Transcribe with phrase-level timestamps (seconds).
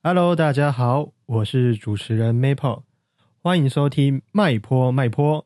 [0.00, 2.82] Hello，大家好，我是主持人 Maple，
[3.42, 5.44] 欢迎收听麦坡麦坡。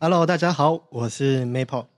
[0.00, 1.93] Hello，大家好，我是 Maple。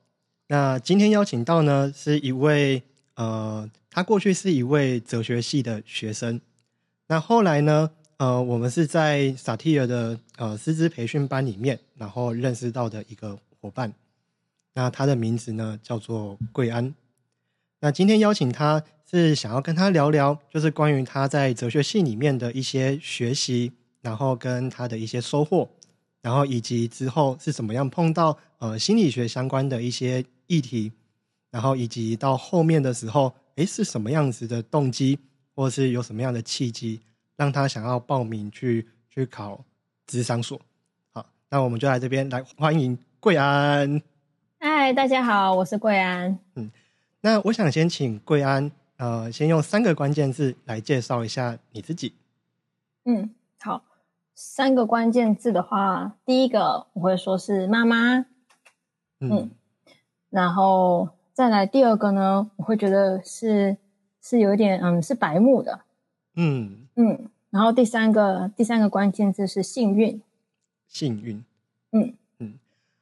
[0.48, 2.82] 那今天邀请到呢，是一位
[3.14, 6.41] 呃，他过去是一位哲学系的学生。
[7.09, 13.92] 那后来呢，呃，我们是在萨提尔的呃师资培训班里面，然后认识到的一个伙伴。
[14.74, 16.94] 那他的名字呢叫做贵安。
[17.80, 25.69] 那今天邀请他是想要跟他聊聊，就是关于他在哲学系里面的一些学习，然后跟他的一些收获。
[26.22, 30.92] 然后以及之后是怎么样碰到呃心理学相关的一些议题，
[31.50, 35.19] 然后以及到后面的时候，哎是什么样子的动机，
[35.55, 37.00] 或者是有什么样的契机，
[37.36, 39.64] 让他想要报名去去考
[40.06, 40.61] 智商所？
[41.12, 44.00] 好，那我们就来这边来欢迎贵安。
[44.58, 46.39] 嗨，大家好，我是贵安。
[46.55, 46.70] 嗯，
[47.20, 52.14] 那我想先请贵安呃，先用三个关键字来介绍一下你自己。
[53.05, 53.83] 嗯，好。
[54.39, 58.27] 三个关键字的话，第一个我会说是妈妈，
[59.19, 59.50] 嗯，
[60.37, 63.79] 然后再来第二个呢，我会觉得是
[64.20, 65.81] 是有点嗯是白目的，
[66.34, 70.20] 嗯嗯，然后第三个第三个关键字是幸运，
[70.89, 71.42] 幸运，
[71.92, 72.59] 嗯嗯，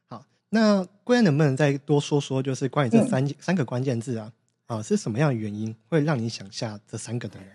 [0.09, 4.33] 好，那贵安能不能再多说说，就是关于这三三个关键字啊
[4.67, 7.47] 啊是什么样的原因会让你想下这三个的呢？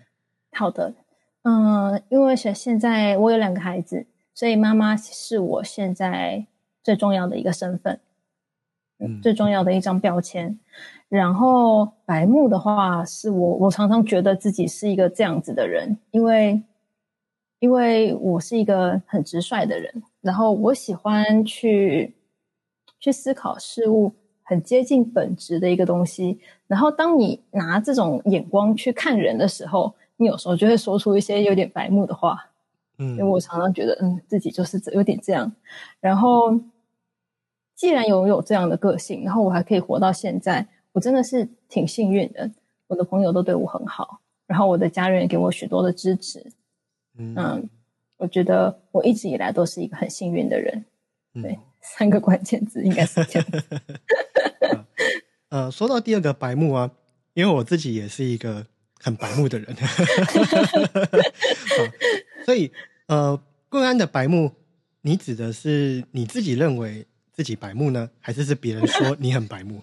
[0.52, 0.92] 好的。
[1.42, 6.44] 嗯，因为现现在我有两个孩子，所以妈妈是我现在
[6.82, 8.09] 最重要的一个身份，嗯，
[9.22, 10.58] 最重要的一张标签。
[11.08, 16.62] 然后白木的话，是我我常常觉得自己是一个这样子的人，因为
[17.58, 22.14] 因为我是一个很直率的人，然后我喜欢去
[22.98, 24.12] 去思考事物
[24.42, 26.38] 很接近本质的一个东西。
[26.66, 29.94] 然后当你拿这种眼光去看人的时候。
[30.22, 32.50] 你有时候就会说出一些有点白目的话，
[32.98, 35.50] 嗯，因为我常常觉得，嗯，自己就是有点这样。
[35.98, 36.50] 然后，
[37.80, 42.50] 既然拥有这样的个性，然后我还可以活到现在，我真的是挺幸运的。
[42.88, 46.44] 我的朋友都对我很好，然后我的家人也给我许多的支持。
[47.16, 47.66] 嗯，
[48.18, 50.84] 我觉得我一直以来都是一个很幸运的人。
[51.42, 53.48] 对，三个关键字应该是这样。
[55.48, 56.90] 呃，说到第二个白目啊，
[57.32, 58.66] 因为我自己也是一个。
[59.02, 59.74] 很白目的人，
[62.44, 62.70] 所以
[63.06, 64.52] 呃，贵安的白目，
[65.00, 69.82] 你指的是你自己认为自己白目呢，还是是别人说你很白目？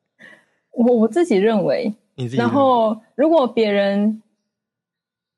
[0.72, 1.94] 我我自己认为，
[2.36, 4.22] 然后如果别人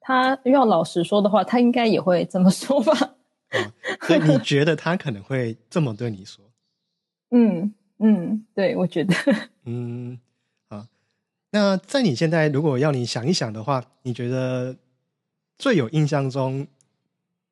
[0.00, 2.92] 他要老实说的话，他应该也会这么说吧？
[4.02, 6.44] 所以你觉得他可能会这么对你说？
[7.30, 9.14] 嗯嗯，对，我觉得
[9.64, 10.18] 嗯
[10.68, 10.88] 啊。
[11.50, 14.76] 那在你现在，如果要你想一想的话，你觉得
[15.56, 16.66] 最有印象中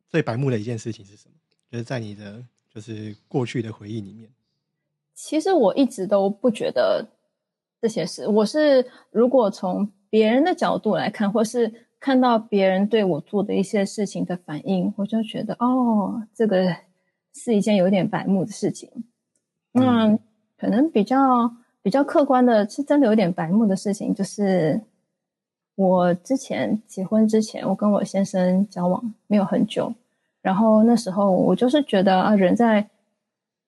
[0.09, 1.35] 最白目的一件事情是什么？
[1.71, 2.45] 就是在你的
[2.77, 4.29] 就是过去的回忆里面。
[5.15, 7.05] 其实我一直都不觉得
[7.81, 8.29] 这些事。
[8.29, 16.77] 我是如果从别人的角度来看，或是看到别人对我做的一些事情的反应，我就觉得哦，这个
[17.33, 18.91] 是一件有点白目的事情。
[19.73, 20.17] 那
[20.57, 21.17] 可能比较。
[21.83, 24.81] 比较客观的是，真的有点白目的事情，就是
[25.77, 29.95] 我之前结婚之前，我跟我先生交往没有很久，
[30.47, 32.89] 然后那时候我就是觉得啊，人在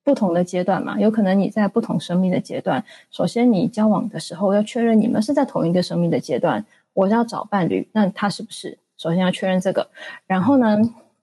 [0.04, 8.78] 不同的阶段嘛，有可能你在不同生命的阶段，首先你交往的时候要确认你们是在同一个生命的阶段，我要找伴侣，那他是不是？
[8.96, 9.88] 首先要确认这个，
[10.26, 10.78] 然后呢，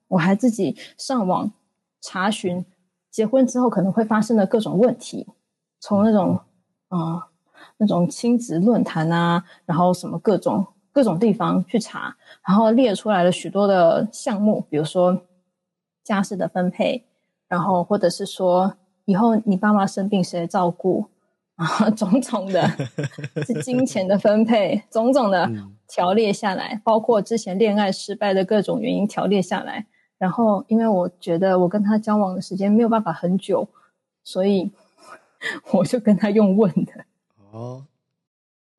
[0.08, 1.50] 我还自己上网
[2.02, 2.62] 查询
[3.10, 5.26] 结婚之后可能会发生的各种问题，
[5.80, 6.38] 从那种。
[6.88, 7.26] 啊，
[7.78, 12.16] 那种亲子论坛啊，然后什么各种各种地方去查，
[12.46, 15.20] 然后列出来了许多的项目，比如说
[16.06, 17.04] 家事的分配，
[17.48, 18.76] 然后或者是说
[19.06, 21.06] 以后你爸妈生病谁照顾
[21.56, 22.62] 啊，种种的，
[23.44, 25.50] 是金钱的分配，种种的
[25.88, 29.86] 条列下来，包括之前恋爱失败的各种原因条列下来。
[30.16, 33.68] 然后因为我觉得我跟他交往的时间没有办法很久，
[34.22, 34.70] 所以。
[35.70, 37.04] 我就跟他用问的
[37.52, 37.84] 哦，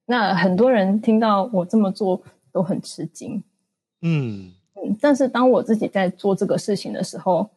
[0.08, 2.20] 那很多人听到我这么做
[2.52, 3.44] 都很吃惊，
[4.02, 4.54] 嗯
[4.88, 7.50] 嗯，但是当我自己在做这个事情的时候，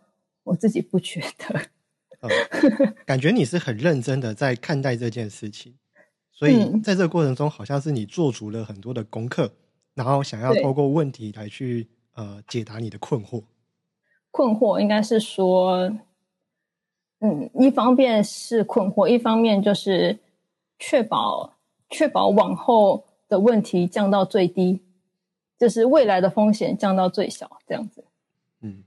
[0.43, 1.61] 我自己不觉得，
[3.05, 5.75] 感觉你是很认真的在看待这件事情，
[6.32, 9.53] 所以在这个过程中，好像是你做足了很多的功课，
[9.94, 13.43] 然后想要透过问题来去呃解答你的困惑。
[14.31, 15.91] 困惑应该是说，
[17.21, 20.19] 嗯，一方面是困惑，一方面就是
[20.79, 21.59] 确保
[21.91, 24.81] 确保往后的问题降到最低，
[25.60, 28.02] 就是未来的风险降到最小，这样子。
[28.62, 28.82] 嗯，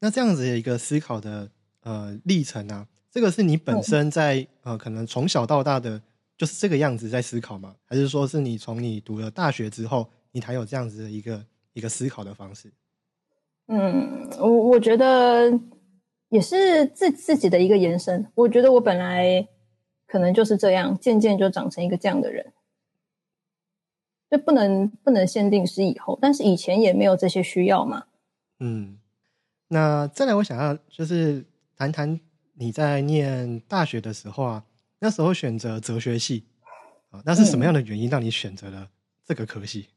[0.00, 1.50] 那这样子的一个思考的
[1.80, 6.02] 呃历程啊，这个是你本身在呃可能从小到大的
[6.36, 7.74] 就是这个样子在思考吗？
[7.86, 11.42] 还是说是你从你读了大学之后，你才有这样子的一个
[11.72, 12.70] 一个思考的方式？
[13.68, 15.58] 嗯，我我觉得
[16.28, 18.30] 也是自自己的一个延伸。
[18.34, 19.48] 我觉得我本来
[20.06, 22.52] 可能就是这样，渐渐就长成一个这样的人。
[24.30, 28.04] 就不能不能限定是以后，但是以前也没有这些需要嘛。
[28.60, 28.98] 嗯，
[29.68, 31.44] 那再来，我想要就是
[31.76, 32.18] 谈谈
[32.54, 34.64] 你在念大学的时候啊，
[34.98, 36.44] 那时候选择哲学系
[37.10, 38.88] 啊，那是什么样的原因让你选择了
[39.24, 39.88] 这个科系？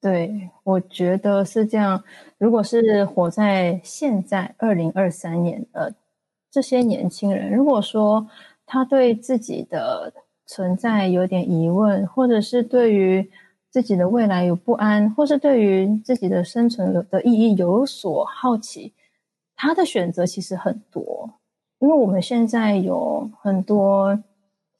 [0.00, 2.04] 对，我觉得是这样。
[2.38, 5.92] 如果是活在现在二零二三年的
[6.50, 8.28] 这些年轻人，如果说
[8.64, 10.12] 他对自己的
[10.46, 13.28] 存在有点疑问，或者是对于
[13.70, 18.92] 自己的未来有不安，或是对于自己的生存的意义有所好奇，
[19.56, 21.30] 他的选择其实很多。
[21.80, 24.18] 因为我们现在有很多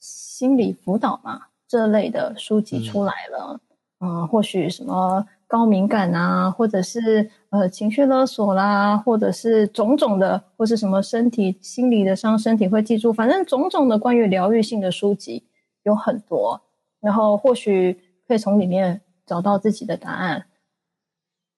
[0.01, 3.61] 心理辅导嘛这类的书籍出来了。
[3.99, 15.43] 啊，或许什么高敏感啊，或者是呃情绪勒索啦，或者是种种的，或是什么身体心理的伤，身体会记住，反正种种的关于疗愈性的书籍
[15.83, 16.61] 有很多，
[17.01, 20.47] 然后或许可以从里面找到自己的答案，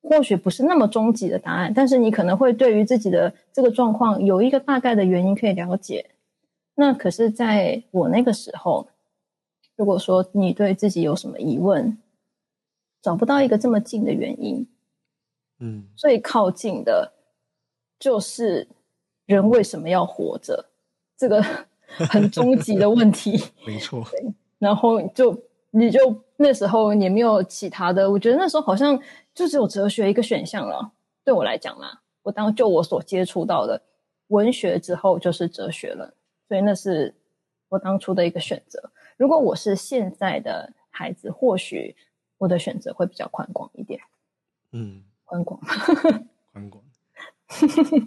[0.00, 6.10] 或许不是那么终极的答案，但是你可能会对于自己的这个状况有一个大概的原因可以了解。
[6.76, 8.88] 那可是在我那个时候，
[9.76, 11.98] 如果说你对自己有什么疑问，
[13.02, 14.66] 找不到一个这么近的原因，
[15.58, 17.12] 嗯，最靠近的，
[17.98, 18.68] 就是
[19.26, 20.70] 人为什么要活着
[21.18, 21.42] 这个
[21.86, 23.42] 很终极的问题。
[23.66, 24.06] 没错，
[24.58, 25.36] 然后就
[25.70, 29.00] 你就那时候也没有其他的，我觉得那时候好像
[29.34, 30.92] 就只有哲学一个选项了。
[31.24, 33.82] 对我来讲嘛，我当就我所接触到的
[34.28, 36.14] 文学之后就是哲学了，
[36.48, 37.14] 所以那是
[37.68, 38.90] 我当初的一个选择。
[39.16, 41.96] 如果我是现在的孩子，或许。
[42.40, 44.00] 我的选择会比较宽广一点，
[44.72, 45.60] 嗯，宽广，
[46.54, 46.82] 宽广。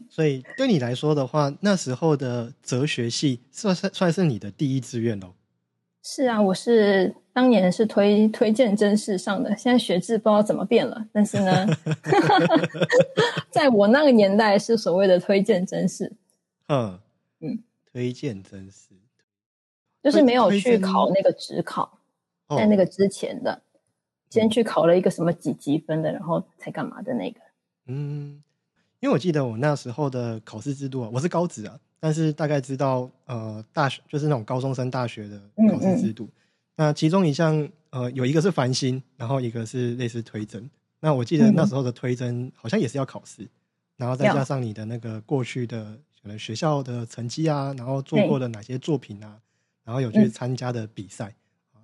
[0.09, 5.35] 所以对你来说的话，那时候的哲学系算算算是你的第一志愿喽？
[6.01, 11.05] 是啊，我是当年是推推荐真试上的，现在学制不知道怎么变了。
[11.11, 11.67] 但是呢，
[13.49, 16.11] 在我那个年代是所谓的推荐真试，
[16.67, 16.99] 嗯
[17.39, 17.59] 嗯，
[17.91, 18.89] 推荐真试
[20.01, 21.97] 就是没有去考那个职考，
[22.49, 23.61] 在那个之前的。
[24.29, 27.39] 先去考了一个什么几级分的，然后才干嘛的那个？
[27.85, 28.41] 嗯，
[28.99, 35.39] 因为我记得我那时候的考试制度啊，我是高职啊，但是大概知道呃大学就是那种高中生大学的
[35.69, 36.27] 考试制度。
[36.75, 40.69] 那其中一项呃有一个是繁星，然后一个是类似推甄。
[40.99, 43.47] 那我记得那时候的推甄好像也是要考试，
[43.97, 49.39] 然后再加上你的那个过去的可能学校的成绩啊，然后做过的哪些作品啊，
[49.83, 51.33] 然后有去参加的比赛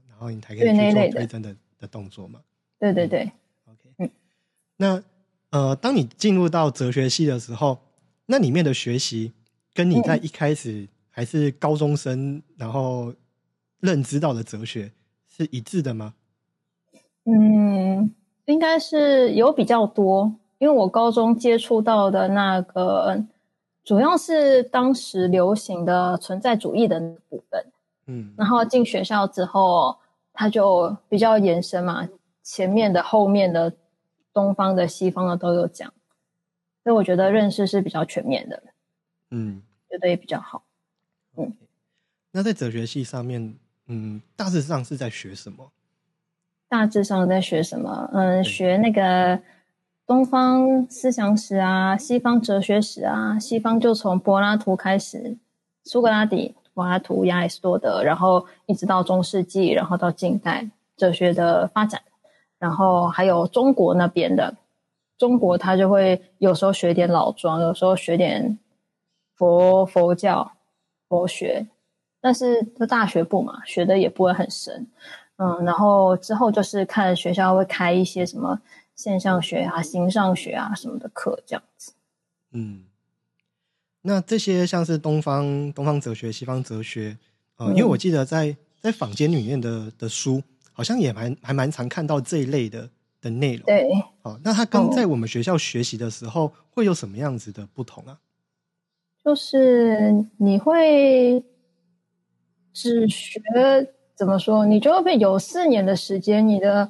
[0.07, 1.56] 然后你才可以去做推甄的。
[1.80, 2.42] 的动作嘛？
[2.78, 3.21] 对对对
[3.63, 4.09] ，OK，嗯，
[4.75, 5.02] 那
[5.49, 7.80] 呃，当你进入到哲学系的时候，
[8.25, 9.31] 那里面的学习
[9.73, 13.13] 跟你在一开始还是高中生，然后
[13.80, 14.92] 认知到的哲学
[15.28, 16.14] 是一致的吗？
[17.26, 18.14] 嗯，
[18.45, 23.24] 应该是有比较多，因为我高中接触到的那个
[23.83, 27.66] 主要是当时流行的存在主义的部分，
[28.07, 29.98] 嗯，然后进学校之后。
[30.31, 32.07] 它就比较延伸嘛，
[32.44, 33.76] 前面的、后面的、
[34.31, 35.92] 东方的、西方的都有讲，
[36.81, 38.64] 所以我觉得认识是比较全面的，
[39.31, 40.64] 嗯，觉得也比较好。
[41.36, 41.54] 嗯，
[42.31, 43.54] 那在哲学系上面，
[43.89, 45.69] 嗯，大致上是在学什么？
[46.69, 48.09] 大致上在学什么？
[48.13, 49.39] 嗯，学那个
[50.07, 55.37] 东方思想史啊，西方哲学史啊，西方就从柏拉图开始，
[55.83, 56.55] 苏格拉底。
[56.71, 60.65] 柏拉图、亚里士多德，然后一直到中世纪，然后到近代
[60.95, 62.01] 哲学的发展，
[62.57, 64.55] 然后还有中国那边的，
[65.17, 68.57] 中国他就会有时候学点老庄，有时候学点
[69.35, 70.53] 佛佛教、
[71.09, 71.67] 佛学，
[72.21, 74.88] 但是就大学部嘛，学的也不会很深，
[75.38, 78.59] 嗯，然后之后就是看学校会开一些什么
[78.95, 81.94] 现象学啊、形上学啊什么的课，这样子，
[82.52, 82.85] 嗯。
[84.02, 87.18] 那这些像是东方东方哲学、西方哲学，
[87.57, 92.90] 呃，因为我记得在在坊间里面的的书，好像也蛮还蛮常看到这一类的
[93.21, 93.66] 的内容。
[93.66, 93.90] 对，
[94.21, 98.18] 好，那它跟在我们学校学习的时候会有什么样子的不同啊？
[99.21, 101.44] 就是你会
[102.80, 103.42] 只学
[104.16, 106.90] 怎么说，你就会有四年的时间，你的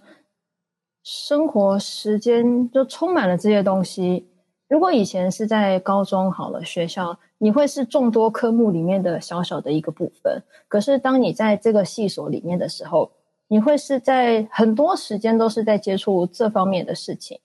[1.04, 4.28] 生活时间就充满了这些东西。
[4.68, 10.44] 如果以前是在高中好了学校，你会是众多科目里面的小小的一个部分。
[10.68, 13.12] 可是当你在这个系所里面的时候，
[13.48, 17.40] 你会是在很多时间都是在接触这方面的事情，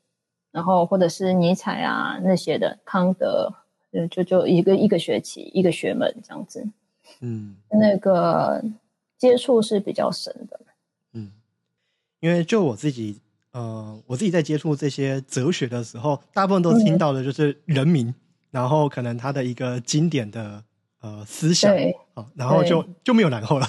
[0.53, 3.51] 然后或者是尼采啊那些的康德，
[4.11, 6.69] 就就一个一个学期一个学门这样子，
[7.21, 8.63] 嗯，那个
[9.19, 10.61] 接触是比较深的。
[11.13, 11.33] 嗯，
[12.21, 13.21] 因为就我自己。
[13.53, 18.13] 呃，我自己在接触这些哲学的时候，大部分都听到的就是人民，
[18.51, 20.61] 然后可能他的一个经典的
[21.01, 21.73] 呃思想，
[22.15, 23.67] 好，然后就就没有然后了。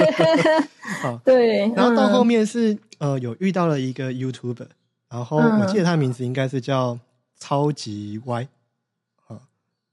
[1.02, 1.68] 好，对。
[1.74, 4.68] 然后到后面是呃，有遇到了一个 YouTuber，
[5.10, 6.98] 然后我记得他名字应该是叫
[7.38, 8.48] 超级 Y。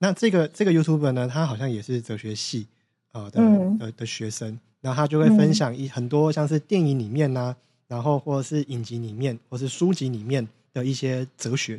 [0.01, 2.67] 啊，那这个这个 YouTuber 呢，他好像也是哲学系
[3.12, 3.41] 啊的
[3.79, 7.55] 的的学生，然后他就会分享一很多像是电影里面呢。
[7.88, 11.77] 然后或者是影集里面，或是书籍里面的一些哲学，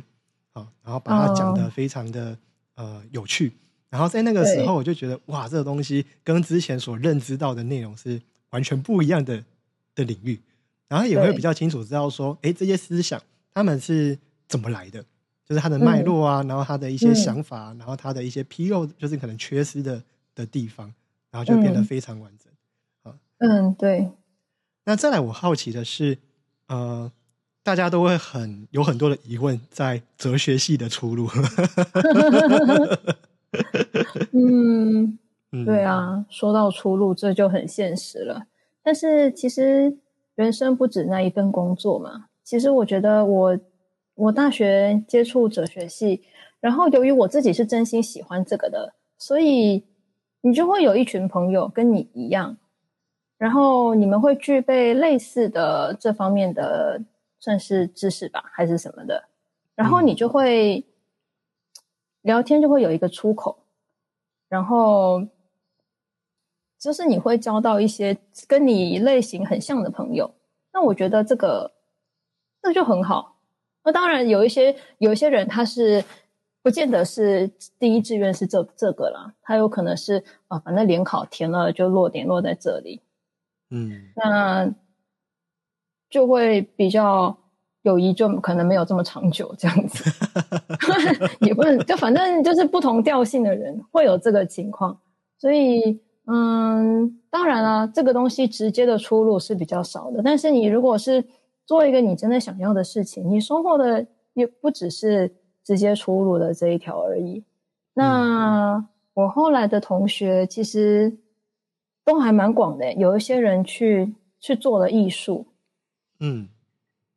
[0.51, 2.37] 啊，然后把它讲的非常的
[2.75, 3.51] 呃有趣。
[3.89, 9.43] 然后在那个时候，我就觉得哇，这个东西跟之前所认知到的内容是完全不一样的
[9.95, 10.39] 的领域。
[10.87, 13.19] 然后也会比较清楚知道说，哎，这些思想
[13.51, 14.15] 他们是
[14.47, 15.03] 怎么来的，
[15.53, 20.01] 就是它的脉络啊，然后他的一些想法，然后他的一些纰漏，就是可能缺失的
[20.33, 20.91] 的地方，
[21.29, 22.51] 然后就变得非常完整。
[23.03, 24.09] 啊，嗯，对。
[24.85, 26.17] 那再来，我好奇的是，
[26.67, 27.11] 呃，
[27.61, 31.29] 大家都会很有很多的疑问，在哲学系的出路。
[34.33, 35.19] 嗯，
[35.65, 38.47] 对啊，说到出路，这就很现实了。
[38.81, 39.95] 但是其实
[40.33, 42.25] 人生不止那一份工作嘛。
[42.43, 43.59] 其实我觉得，我
[44.15, 46.23] 我大学接触哲学系，
[46.59, 49.83] 然后由于我自己是真心喜欢这个的，所以
[50.41, 52.57] 你就会有一群朋友跟你一样。
[53.37, 57.01] 然后你们会具备类似的这方面的
[57.39, 59.25] 算是知识吧，还是什么的？
[59.75, 60.85] 然后你就会
[62.21, 63.65] 聊天，就会有一个出口，
[64.47, 65.27] 然后
[66.79, 68.15] 就是你会交到一些
[68.47, 70.33] 跟你类型很像的朋友。
[70.71, 71.73] 那我觉得这个
[72.61, 73.32] 这就很好。
[73.83, 76.03] 那当然有一些有一些人他是
[76.61, 83.01] 不见得是第一志愿是这这个啦，他有可能是啊，反正联考填了就落点落在这里。
[83.69, 84.73] 嗯，那
[86.09, 87.35] 就会比较
[87.81, 90.09] 友谊就可能没有这么长久，这样子
[91.41, 94.97] 也不能就反正就是不同调性的人会有这个情况，
[95.37, 100.21] 所以嗯，当然了，这个东西直接的出路是比较少的。
[100.23, 101.25] 但是你如果是
[101.65, 107.43] 做一个你真的想要的事情，你收获的也不只是直接出路的这一条而已。
[107.93, 111.17] 那我后来的同学其实。
[112.05, 115.47] 都还蛮广的，有一些人去去做了艺术，
[116.19, 116.49] 嗯，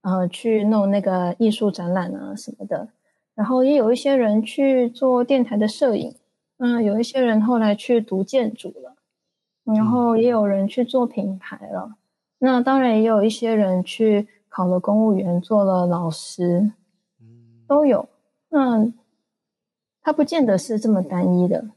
[0.02, 2.90] 呃，去弄那个艺术展览啊什么的，
[3.34, 6.14] 然后也有一些人去做电台的摄影，
[6.58, 8.94] 嗯，有一些人后来去读建筑了，
[9.64, 11.96] 然后也有人去做品牌了，
[12.38, 16.72] 那当然也有一些人去考了公务员，做了老师，
[17.68, 18.08] 都有，
[18.48, 18.90] 那
[20.00, 21.68] 他不见得是这么单一的。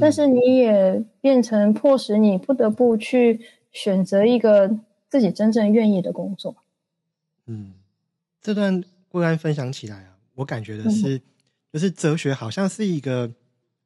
[0.00, 3.40] 但是你也变成迫使你不得不去
[3.72, 4.78] 选择一个
[5.08, 6.54] 自己真正愿意的工作。
[7.46, 7.74] 嗯，
[8.40, 11.20] 这段贵安分享起来啊，我感觉的是，
[11.72, 13.28] 就是哲学好像是一个，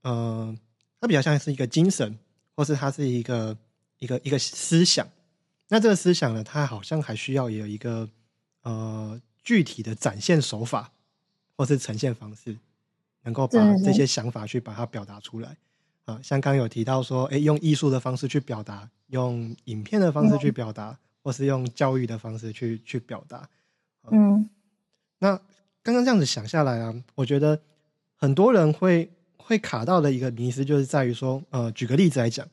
[0.03, 0.55] 呃，
[1.01, 2.19] 它比较像是一个精神，
[2.55, 3.57] 或是它是一个
[3.99, 5.09] 一个一个思想。
[5.71, 8.09] 那这个思想呢，它好像还需要有一个
[8.63, 10.93] 呃具体的展现手法，
[11.57, 12.57] 或是呈现方式，
[13.23, 15.57] 能够把这些想法去把它表达出来。
[16.05, 23.49] 啊，像刚有提到说，哎，用艺术的方式去表达，用影片的方式去表达，或是用教育的方式去去表达。
[24.11, 24.49] 嗯，
[25.19, 25.37] 那
[25.83, 27.61] 刚刚这样子想下来啊，我觉得
[28.17, 32.49] 很多人会会卡到的一个迷思，就是在于说，呃，举个例子来讲，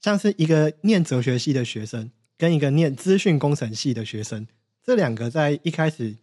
[0.00, 4.48] 像是一个念哲学系的学生，跟一个念资讯工程系的学生，
[4.86, 6.16] 这两个在一开始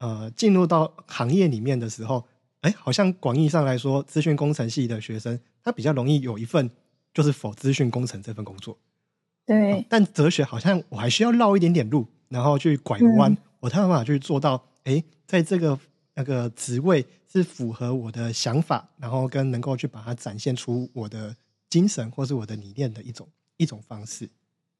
[0.00, 2.26] 呃进入到行业里面的时候，
[2.62, 5.38] 哎，好像广义上来说，资讯工程系的学生。
[5.62, 6.70] 他比较容易有一份
[7.12, 8.78] 就是否资讯工程这份工作，
[9.44, 9.84] 对。
[9.88, 14.64] 但哲学好像我还需要绕一点点路，然后去拐弯，我才有办法去做到。
[14.84, 15.78] 哎，在这个
[16.14, 21.36] 那个职位是符合我的想法，然后跟能够去把它展现出我的
[21.68, 24.30] 精神或是我的理念的一种一种方式。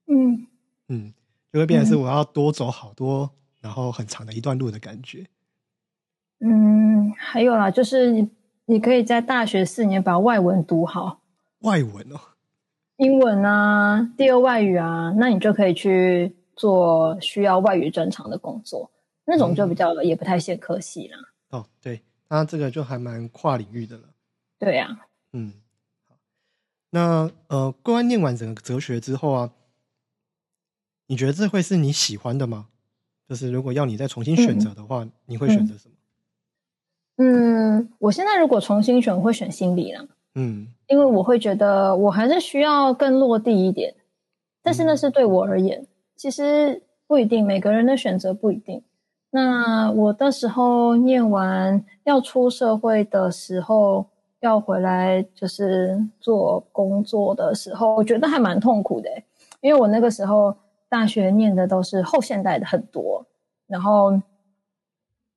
[0.07, 0.47] 嗯
[0.89, 1.13] 嗯，
[1.59, 3.29] 就会变成是我要多走好多，
[3.61, 5.27] 然后很长的一段路的感觉。
[6.39, 8.31] 嗯，还有啦，就是你
[8.67, 11.21] 你可以在大学四年把外文读好，
[11.63, 12.21] 外文哦，
[12.99, 18.89] 英文啊，第二外语啊，那你就可以去做需要外语专长的工作，
[19.25, 21.19] 那种就比较也不太限科系啦。
[21.51, 24.05] 哦，对，那这个就还蛮跨领域的了。
[24.61, 24.97] 对呀、
[25.33, 25.53] 嗯，
[26.07, 26.15] 好，
[26.91, 29.51] 那呃，桂安念完整个哲学之后啊，
[31.09, 32.69] 你觉得这会是你喜欢的吗？
[33.29, 35.95] 就是如果要你再重新选择的话，你会选择什么？
[37.17, 43.95] 嗯，我现在如果重新选，我会选心理啦，嗯因为我会觉得我还是需要更落地一点，
[44.63, 48.83] 但是那是对我而言，其实不一定，每个人的选择不一定。
[49.31, 54.07] 那我到时候念完要出社会的时候，
[54.41, 59.25] 要回来就是做工作的时候，我觉得还蛮痛苦的欸，
[59.61, 60.57] 因为我那个时候
[60.89, 63.27] 大学念的都是后现代的很多，
[63.67, 64.21] 然后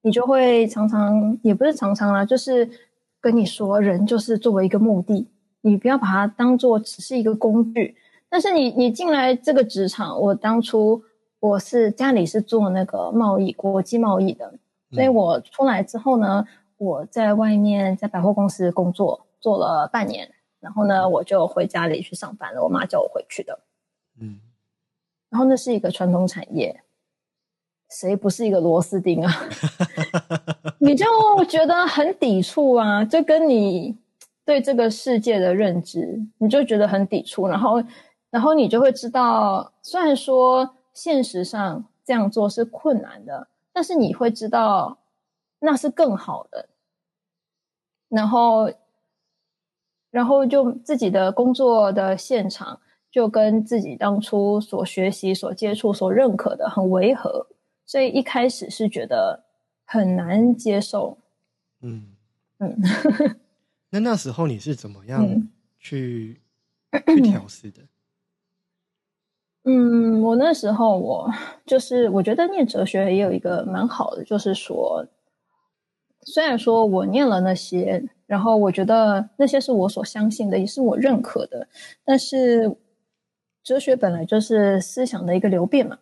[0.01, 2.69] 你就会常常也不是常常啦，就是
[3.19, 5.27] 跟你说，人就是作为一个目的，
[5.61, 7.95] 你不要把它当做只是一个工具。
[8.29, 11.03] 但是你你进来这个职场，我当初
[11.41, 14.53] 我是家里是做那个贸易国际贸易的，
[14.91, 20.31] 所以我出来之后呢，我在外面在百货公司工作做了半年，
[20.61, 23.59] 然后呢我就回家里去上班了，我妈叫我回去的。
[25.31, 26.83] 然后那是一个传统产业，
[27.89, 29.31] 谁不是一个螺丝钉啊？
[30.79, 31.05] 你就
[31.47, 33.97] 觉得很抵触啊，就跟你
[34.43, 37.81] 对这个世界的认知，你就觉得很抵触，然后，
[38.29, 44.97] 然后你就会知道，虽然说现实上这样做是困难的，但是你会知道
[45.59, 46.67] 那是更好的，
[48.09, 48.69] 然后，
[50.09, 52.81] 然后就自己的工作的现场。
[53.11, 57.45] 就跟自己当初所学习、所接触、所认可的很违和，
[57.85, 59.43] 所以一开始是觉得
[59.83, 61.17] 很难接受。
[61.81, 62.15] 嗯
[62.59, 62.77] 嗯，
[63.91, 66.39] 那那时候你是怎么样嗯去、
[67.07, 67.81] 去调试的？
[69.65, 71.29] 嗯，我那时候我
[71.65, 75.05] 就是我觉得念哲学也有一个蛮好的，就是说，
[76.21, 81.67] 虽然说我念了那些，然后我觉得那些是我所相信的，也是我认可的，
[82.05, 82.73] 但是。
[83.63, 85.99] 哲学本来就是思想的一个流变嘛，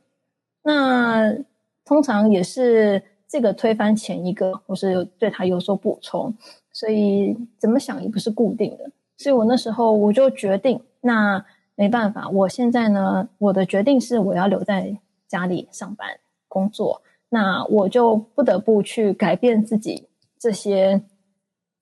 [0.63, 1.35] 那
[1.83, 6.33] 通常也是这个推翻前一个，或是对它有所补充，
[6.71, 8.89] 所以怎么想也不是固定的。
[9.17, 11.45] 所以我那时候我就决定，那
[11.75, 16.07] 没办法，我现在呢，我的决定是我要留在家里上班
[16.47, 20.07] 工作，那我就不得不去改变自己
[20.39, 21.01] 这些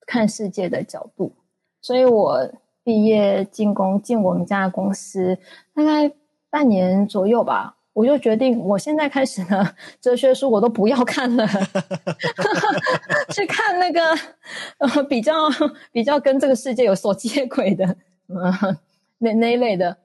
[0.06, 1.32] 看世界的角度，
[1.80, 2.52] 所以我。
[2.88, 5.36] 毕业进攻进我们家的公司，
[5.74, 6.10] 大概
[6.48, 11.46] 半年左右吧，我就决定，我现在开始呢，哲学书我都不要看了，
[13.28, 14.00] 去看那个
[14.78, 15.34] 呃比较
[15.92, 17.84] 比较跟这个世界有所接轨的，
[18.28, 18.78] 呃
[19.18, 19.98] 那那一类的，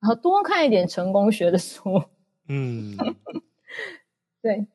[0.00, 2.02] 然后多看一点成功学的书。
[2.48, 2.94] 嗯，
[4.42, 4.66] 对，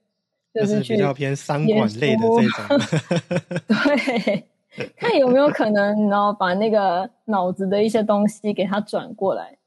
[0.51, 3.67] 就是比较偏商管类的这种。
[3.85, 4.45] 对。
[4.97, 9.57] 看有没有可能，然后把那个脑子的一些东西给它转过来。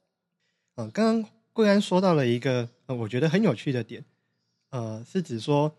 [0.77, 4.05] 嗯，刚刚桂安说到了一个呃，我觉得很有趣的点，
[4.71, 5.73] 呃，是指说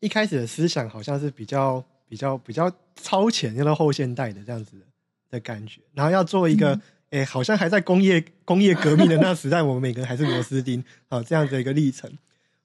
[0.00, 4.84] 一开始的思想好像是比较比较比较超前，要到后现代的这样子的
[5.30, 6.72] 的感觉，然后要做一个，
[7.10, 12.10] 哎、嗯，好像还在工业工业革命的那时代，我们每个人还是螺丝钉，好这样的一个历程。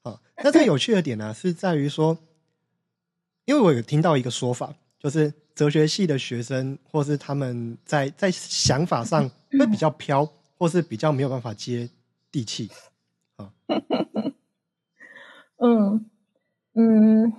[0.03, 2.17] 好，那这个有趣的点呢、啊，是在于说，
[3.45, 5.33] 因为我有听到一个说法，就是。
[5.53, 11.89] 哲学系的学生，或是他们在在想法上会比较飘，或是比较没有办法接
[12.31, 12.71] 地气
[13.35, 13.51] 啊。
[15.57, 16.05] 嗯
[16.73, 17.33] 嗯，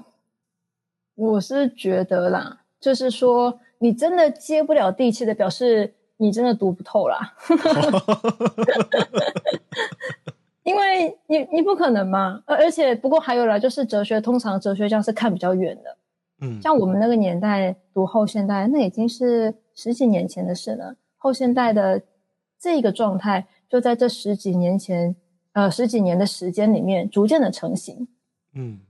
[1.14, 7.34] 我是觉得啦，就是说你真的接不了地气的，表示你真的读不透啦。
[10.64, 15.96] 因为你你不可能嘛，而而且不过还有啦，就是哲学通常哲学家是看比较远的。
[16.42, 20.96] 嗯，像我们那个年代读后现代，那已经是十几年前的事了。
[21.16, 22.02] 后现代的
[22.58, 25.14] 这个状态，就在这十几年前，
[25.52, 28.08] 呃，十几年的时间里面，逐渐的成型。
[28.54, 28.80] 嗯，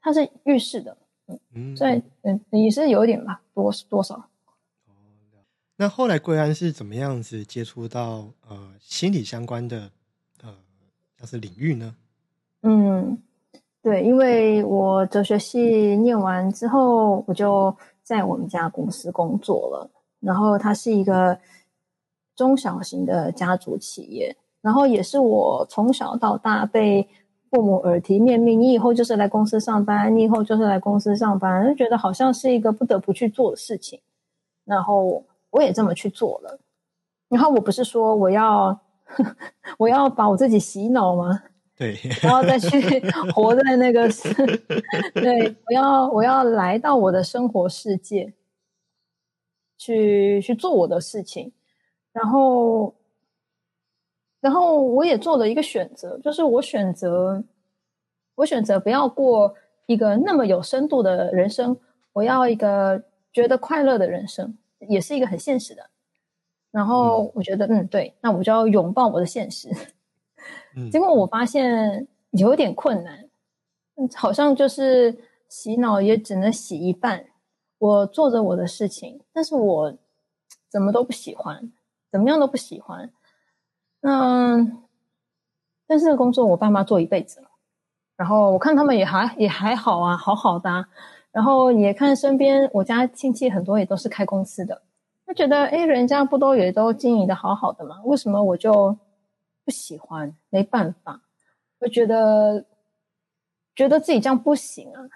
[0.00, 4.24] 它是预示的，嗯，嗯所以嗯，也是有一點吧，多多少。
[5.76, 9.90] 那后来贵安是怎么样子接触到呃心理相关的
[10.42, 10.54] 呃
[11.18, 11.94] 像是领域呢？
[12.62, 13.22] 嗯。
[13.82, 19.90] 对，因为我哲学系念完之后，我就在我们家公司工作了。
[20.20, 21.38] 然后它是一个
[22.36, 27.08] 中小型的家族企业，然后也是我从小到大被
[27.50, 33.98] 父母耳提面命，你以后就是来公司上班，你以后就是来公司上班，就觉得好像是一个不得不去做的事情。
[34.66, 36.60] 然后我也这么去做了。
[37.30, 38.78] 然后我不是说我要
[39.78, 41.44] 我要把我自己洗脑吗？
[41.80, 42.78] 对，然后再去
[43.32, 44.06] 活在那个
[45.14, 48.34] 对，我要我要来到我的生活世界，
[49.78, 51.50] 去去做我的事情，
[52.12, 52.94] 然后
[54.42, 57.42] 然后我也做了一个选择，就是我选择
[58.34, 59.54] 我选择不要过
[59.86, 61.74] 一个那么有深度的人生，
[62.12, 65.88] 我要一个觉得快乐的人生，也是一个很现实的。
[66.70, 69.70] 然后我觉得，嗯，对，那我就要拥抱我的现实。
[70.90, 73.28] 结果我发现有点困难，
[74.14, 77.26] 好像就是洗脑也只能洗一半。
[77.78, 79.98] 我做着我的事情，但是我
[80.70, 81.72] 怎么都不喜欢，
[82.12, 83.10] 怎么样都不喜欢。
[84.00, 84.66] 那，
[85.86, 87.48] 但是工作我爸妈做一辈子了，
[88.16, 90.86] 然后我看他们也还也还好啊，好好的。
[91.32, 94.82] 然后也看身边我家亲戚很多也都是开公司的，
[95.26, 98.00] 就觉得哎，人家不都也都经营的好好的吗？
[98.04, 98.96] 为什么我就？
[99.70, 101.22] 不喜欢，没办法，
[101.78, 102.64] 我觉得
[103.76, 105.08] 觉得自己这样不行啊。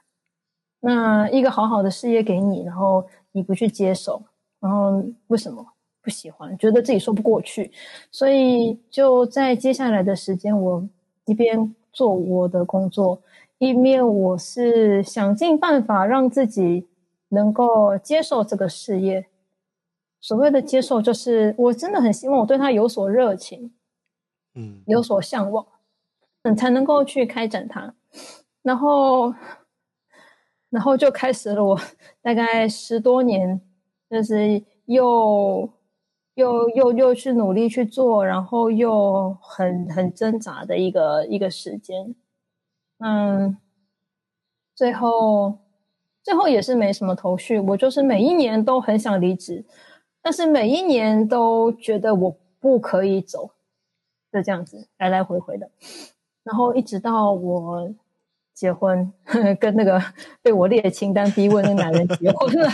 [0.78, 4.22] 那一个好好的事业给你，然后你不去接手，
[4.60, 5.66] 然后为什么
[6.00, 6.56] 不喜欢？
[6.56, 7.72] 觉得自己说不过去，
[8.12, 10.88] 所以就在接下来的时间，我
[11.24, 13.20] 一边做我的工作，
[13.58, 16.86] 一面我是想尽办法让自己
[17.30, 19.26] 能够接受这个事业。
[20.20, 23.72] 所谓的接受，就是我真的很希望我对他有所热情。
[24.54, 25.66] 嗯，有所向往，
[26.42, 27.94] 嗯，才能够去开展它，
[28.62, 29.34] 然后，
[30.70, 31.78] 然后就开始了我
[32.22, 33.60] 大概十多年，
[34.08, 35.68] 就是又
[36.34, 42.14] 又又又去努力去做，然后又很很挣扎的一个一个时间，
[42.98, 43.56] 嗯，
[44.74, 45.58] 最后
[46.22, 49.64] 最后也是没什么头绪，我就是每一年都很想离职，
[50.22, 53.50] 但是每一年都觉得我不可以走。
[54.34, 55.70] 就这样子来来回回的，
[56.42, 57.94] 然后一直到我
[58.52, 59.12] 结婚，
[59.60, 60.02] 跟那个
[60.42, 62.68] 被我列清单逼问的男人结婚了，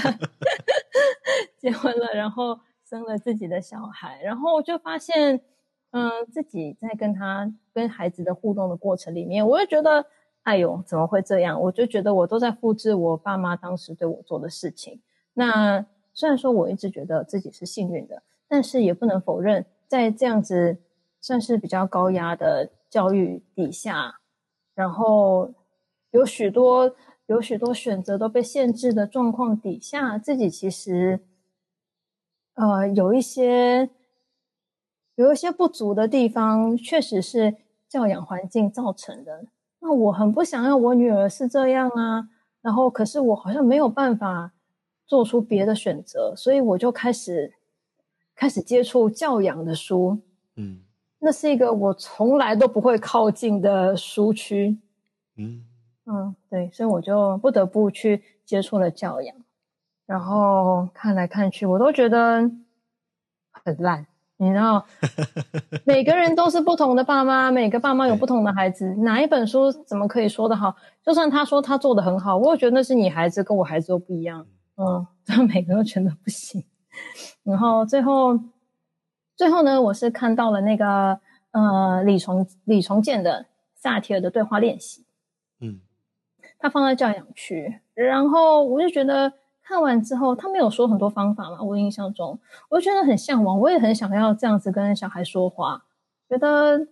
[1.60, 5.42] 结婚了，然后生了自己的小孩，然后就发现，
[5.90, 10.06] 嗯，自己在跟他跟孩子的互动的过程里面，我就觉得，
[10.44, 11.60] 哎呦，怎么会这样？
[11.60, 14.98] 我就觉得我都在复制我爸妈当时对我做的事情。
[15.34, 20.78] 那虽然说我一直觉得自己是幸运的，但是也不能否认，在这样子。
[21.20, 24.20] 算是比较高压的教育底下，
[24.74, 25.52] 然后
[26.10, 26.94] 有许多
[27.26, 31.20] 有许多选择都被限制的状况底下，自己其实
[32.54, 33.90] 呃有一些
[35.14, 37.56] 有一些不足的地方，确实是
[37.88, 39.44] 教养环境造成的。
[39.80, 42.28] 那我很不想要我女儿是这样啊，
[42.62, 44.52] 然后可是我好像没有办法
[45.06, 47.54] 做出别的选择，所以我就开始
[48.34, 50.18] 开始接触教养的书，
[50.56, 50.82] 嗯。
[51.22, 54.78] 那是一个我从来都不会靠近的书区，
[55.36, 55.64] 嗯
[56.06, 59.36] 嗯，对，所以我就不得不去接触了教养，
[60.06, 62.50] 然后看来看去，我都觉得
[63.52, 64.06] 很烂。
[64.38, 64.86] 你知道，
[65.84, 70.74] 每个人都是不同的爸妈，每个爸妈有不同的孩子，哪一本书怎么可以说的好？
[71.04, 76.64] 就算他说他做的很好，我也觉得那是你孩子跟我孩子都不一样，嗯， 他每个都觉得不行，
[77.44, 78.40] 然后最后。
[79.40, 81.18] 最后呢，我是看到了那个
[81.52, 85.06] 呃李重李重建的萨提尔的对话练习，
[85.60, 85.80] 嗯，
[86.58, 95.84] 他放在教养区，然后我就觉得看完之后，他没有说很多方法嘛，我印象中，我就觉得很向往，我也很想要这样子跟小孩说话，
[96.28, 96.86] 觉得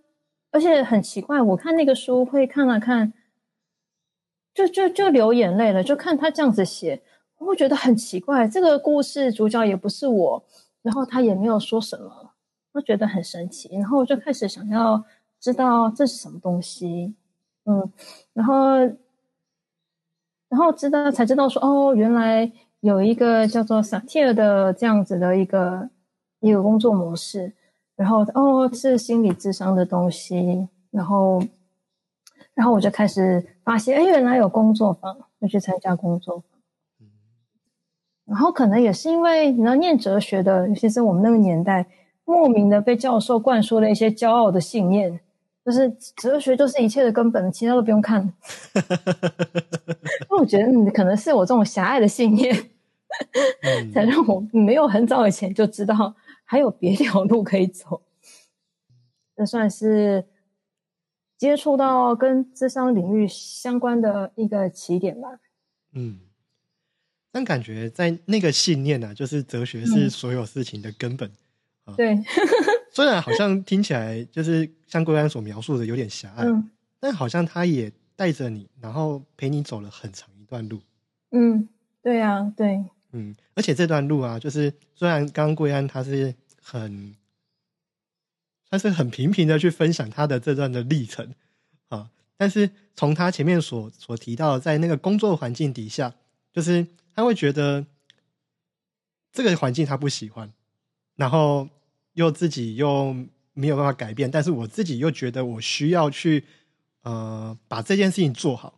[0.49, 3.13] 而且很奇怪，我看那个书会看了看，
[4.55, 7.03] 就就就流眼泪了，就看他这样子写，
[7.37, 10.43] 我会觉得很奇怪，这个故事主角也不是我，
[10.81, 12.28] 然后他也没有说什么。
[12.79, 15.03] 我觉得很神奇，然后我就开始想要
[15.37, 17.13] 知道这是什么东西，
[17.65, 17.91] 嗯，
[18.31, 18.77] 然后，
[20.47, 25.89] 然后知道才知道说，哦，原来有一个叫做萨提尔的这样子的一个
[26.39, 27.51] 一个工作模式，
[27.97, 31.43] 然后哦是心理智商的东西，然后，
[32.53, 37.09] 然后我就开始发现，哎，原来有工作坊，就去参加工作坊，
[38.23, 41.85] 然后可能也是因为你要念哲学的，尤其是我们那个年代。
[42.29, 45.19] 莫名的被教授灌输了一些骄傲的信念，
[45.65, 48.31] 就是哲学就是一切的根本，其他都不用看。
[50.29, 52.53] 那我觉得你可能是我这种狭隘的信念，
[53.91, 56.15] 才让我没有很早以前就知道
[56.45, 58.03] 还有别条路可以走。
[59.35, 60.27] 这算是
[61.35, 65.29] 接触到跟智商领域相关的一个起点吧。
[65.93, 66.19] 嗯，
[67.31, 71.31] 但感觉在那个信念呢，就是哲学是所有事情的根本。
[71.95, 72.17] 对，
[72.91, 76.45] 虽然好像听起来就是像桂安所描述的有点狭隘，
[76.99, 80.81] 但好像他也带着你，然后陪你走了很长一段路。
[81.31, 81.69] 嗯，
[82.01, 82.83] 对啊，对。
[83.11, 87.15] 嗯，而且这段路啊，就是虽然刚刚桂安他是很，
[88.69, 91.33] 他是很平平的去分享他的这段的历程
[91.87, 96.13] 啊，但是从他前面所所提到，在那个工作环境底下，
[96.53, 97.87] 就是他会觉得
[99.31, 100.51] 这个环境他不喜欢，
[101.15, 101.67] 然后
[102.19, 103.15] 又自己又
[103.53, 106.43] 没有办法改变，但是我自己又觉得我需要去
[107.03, 108.77] 呃把这件事情做好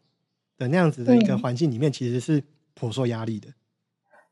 [0.59, 2.43] 的那样子的一个环境里面，其实是
[2.75, 3.47] 颇受压力的。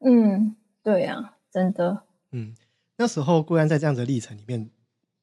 [0.06, 2.04] 嗯，对呀，真的。
[2.32, 2.54] 嗯，
[2.98, 4.70] 那时候固然在这样的历程里面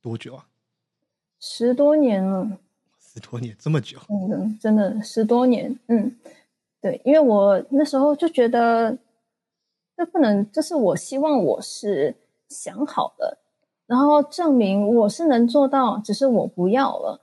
[0.03, 0.49] 多久啊？
[1.39, 2.59] 十多年了。
[2.99, 3.99] 十多年，这么久？
[4.09, 5.79] 嗯，真的十多年。
[5.87, 6.19] 嗯，
[6.81, 8.99] 对，因为我那时候就觉得，
[9.97, 12.17] 这不能，这是我希望我是
[12.49, 13.39] 想好的，
[13.87, 17.23] 然后证明我是能做到，只是我不要了。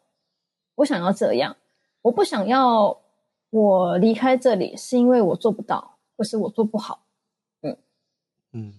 [0.75, 1.57] 我想要这样，
[2.01, 3.01] 我不想要
[3.49, 7.05] 我离开这里，是因为我做不到，或是我做不好。
[7.61, 7.77] 嗯
[8.53, 8.73] 嗯，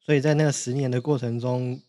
[0.00, 1.80] 所以在那个十年的过程中，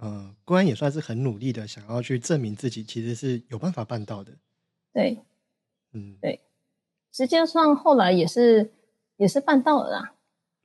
[0.00, 4.32] 呃，公安也算是很努力的，想要去证明自己其实是有办法办到的。
[4.92, 5.18] 对，
[5.92, 6.40] 嗯，对，
[7.12, 8.72] 实际上后来也是
[9.16, 10.14] 也是办到了啦，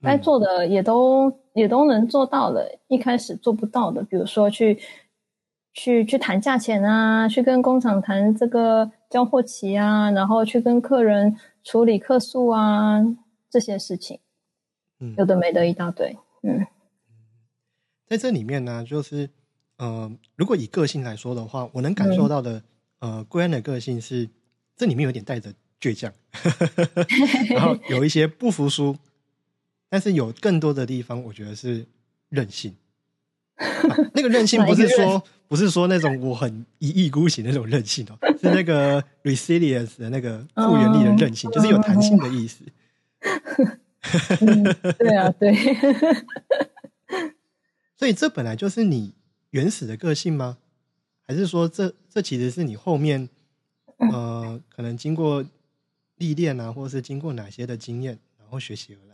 [0.00, 2.78] 该做的也都也都能做到了。
[2.88, 4.78] 一开始做不到的，比如说去
[5.72, 13.00] 去去谈价钱啊，去跟工厂谈这个交货期啊，然后去跟客人处理客诉啊
[13.48, 14.20] 这些事情。
[15.18, 16.66] 有的没的一大堆，嗯，
[18.06, 19.28] 在这里面呢，就是
[19.76, 22.62] 呃，如果以个性来说的话，我能感受到的，
[23.00, 24.30] 呃，贵安的个性是
[24.76, 26.10] 这里面有点带着倔强，
[27.54, 28.96] 然后有一些不服输，
[29.94, 31.86] 但是有更多的地方，我觉得是
[32.28, 32.74] 任性。
[34.12, 42.64] 那个任性不是说不是说那种我很一意孤行那种任性哦，是那个 resilience 的那个复原力的任性，就是有弹性的意思。
[44.98, 45.54] 对啊，对。
[47.96, 49.14] 所以这本来就是你
[49.50, 50.58] 原始的个性吗？
[51.22, 53.28] 还是说这这其实是你后面
[53.98, 55.44] 呃可能经过
[56.16, 59.13] 历练啊，或者是经过哪些的经验，然后学习而来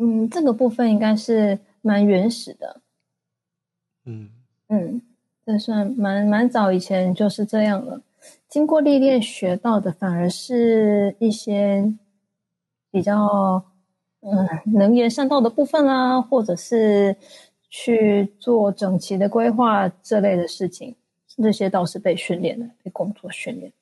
[0.00, 2.80] 嗯，这个部分应该是蛮原始的。
[4.06, 4.30] 嗯
[4.68, 5.02] 嗯，
[5.44, 8.00] 这算蛮蛮早以前就是这样了。
[8.48, 11.94] 经过历练学到的，反而是一些
[12.90, 13.64] 比较。
[14.22, 17.16] 嗯，能言善道的部分啦，或者是
[17.70, 20.94] 去做整齐的规划这类的事情，
[21.42, 23.72] 这些倒是被训练的，被工作训练。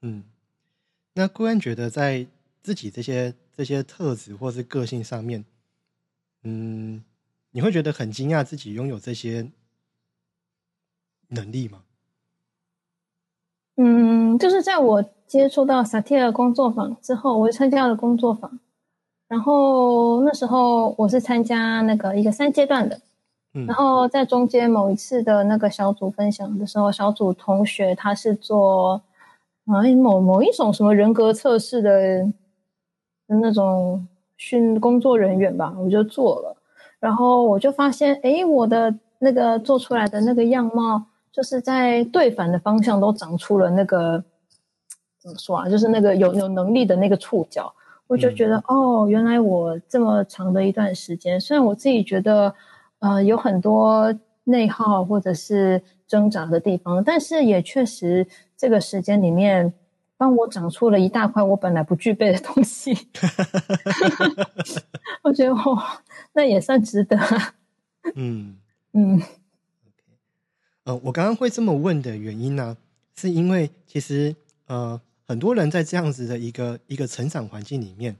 [0.00, 0.24] 嗯，
[1.12, 2.26] 那顾安觉得在
[2.62, 5.44] 自己这些这些特质或是个性上面，
[6.44, 7.02] 嗯，
[7.50, 9.50] 你会觉得很惊讶自己拥有这些
[11.28, 11.82] 能力吗？
[13.76, 18.60] 嗯，就是在我接触到萨提尔工作坊之后，我参加了工作坊。
[19.28, 23.00] 然后那时候我是参加那个一个三阶段的，
[23.66, 29.02] 然后在中间某一次的那个小组分享的时候，小组同学他是做
[29.64, 32.24] 啊某某一种什么人格测试的
[33.26, 34.06] 的那种
[34.44, 36.56] 训工作人员吧，我就做了，
[36.98, 41.00] 然后我就发现，哎，我的那个做出来的那个样貌，
[41.30, 44.24] 就是在对反的方向都长出了那个
[45.20, 47.72] 怎么说啊，就是那个有有能力的那个触角。
[48.08, 52.52] 我就觉得哦，原来我这么长的一段时间，虽然我自己觉得
[52.98, 54.12] 呃有很多
[54.44, 58.26] 内耗或者是挣扎的地方，但是也确实
[58.56, 59.72] 这个时间里面
[60.22, 62.96] 帮我长出了一大块我本来不具备的东西。
[65.24, 65.82] 我觉得哦，
[66.32, 67.18] 那也算值得。
[68.14, 68.56] 嗯
[68.92, 69.20] 嗯。
[70.84, 72.76] 呃，我刚刚会这么问的原因呢，
[73.16, 75.00] 是因为其实呃。
[75.24, 78.14] 很多人在这样子的一个一个成长环境里面，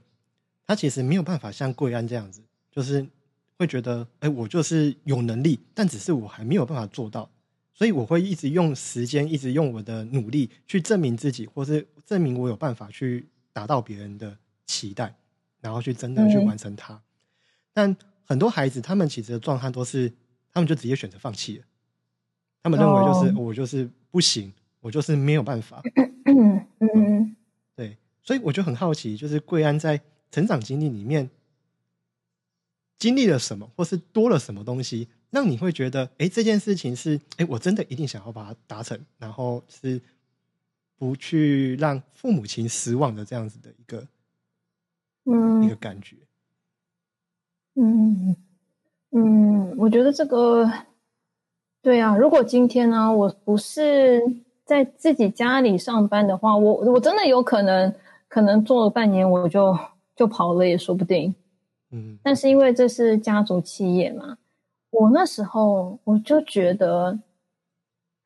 [0.65, 3.05] 他其实没有办法像贵安这样子，就是
[3.59, 7.29] 会觉得，哎，我就是有能力，但只是我还没有办法做到，
[7.73, 15.15] 所以我会一直用时间，一直用我的努力去证明自己，或是证明我有办法去达到别人的期待，
[15.59, 17.01] 然后去真的去完成它。
[17.73, 20.11] 但很多孩子，他们其实的状态都是，
[20.51, 21.65] 他们就直接选择放弃了，
[22.61, 24.53] 他们认为就是我就是不行。
[24.83, 25.81] 我就是没有办法，
[26.25, 27.35] 嗯嗯，
[27.73, 29.97] 对，所以我就很好奇，就是贵安在
[30.29, 31.29] 成长经历里面
[32.99, 39.99] 经历了什么，或是多了什么东西，让你会觉得，哎，这件事情是，哎，我真的一定想要把它达成，然后是
[40.95, 44.07] 不去让父母亲失望的这样子的一个，
[45.25, 46.15] 嗯，一个感觉。
[47.73, 48.35] 嗯
[49.09, 50.71] 嗯，我觉得这个，
[51.81, 54.21] 对啊，如果今天呢，我不是
[54.63, 57.91] 在自己家里上班的话，我我真的有可能，
[58.27, 59.75] 可能做了半年我就
[60.15, 61.33] 就跑了也说不定。
[61.89, 64.37] 嗯，但是因为这是家族企业嘛。
[64.95, 67.17] 我那时候我就觉得，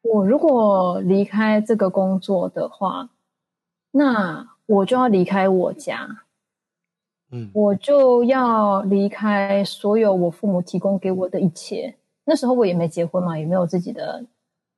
[0.02, 3.10] 我如果离开这个工作的话，
[3.92, 6.26] 那我就要离开我家，
[7.32, 11.96] 嗯，我就要离开所有我父母提供给我的一切。
[12.26, 14.26] 那时候我也没结婚嘛，也没有自己的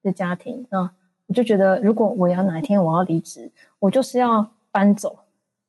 [0.04, 0.92] 的家庭那，
[1.26, 5.18] 我就觉得，如果我要哪一天我要离职，我就是要搬走，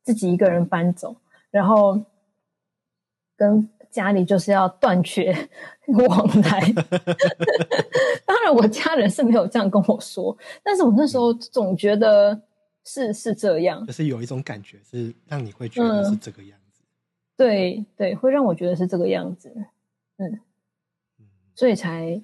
[0.03, 1.17] 自己一个人搬走，
[1.51, 1.99] 然后
[3.39, 3.67] 跟。
[3.91, 5.35] 家里就是要断绝
[6.09, 6.61] 往来，
[8.25, 12.41] 当然我家人是没有这样跟我说，但是我那时候总觉得
[12.85, 16.81] 是是这样，就是有一种感觉是让你会觉得是这个样子，
[17.37, 19.53] 对对，会让我觉得是这个样子，
[20.19, 20.41] 嗯，
[21.55, 22.23] 所以才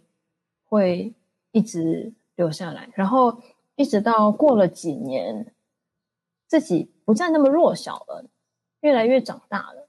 [0.64, 1.12] 会
[1.50, 3.42] 一直留下来，然后
[3.74, 5.52] 一直到过了几年，
[6.46, 8.24] 自己不再那么弱小了，
[8.81, 9.86] 越来越长大了。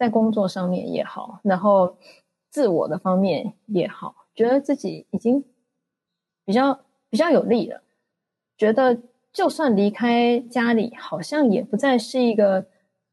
[0.00, 1.98] 在工作上面也好，然后
[2.48, 5.44] 自我的方面也好，觉得自己已经
[6.46, 7.82] 比较比较有力了。
[8.56, 8.98] 觉得
[9.30, 12.64] 就算离开家里，好像也不再是一个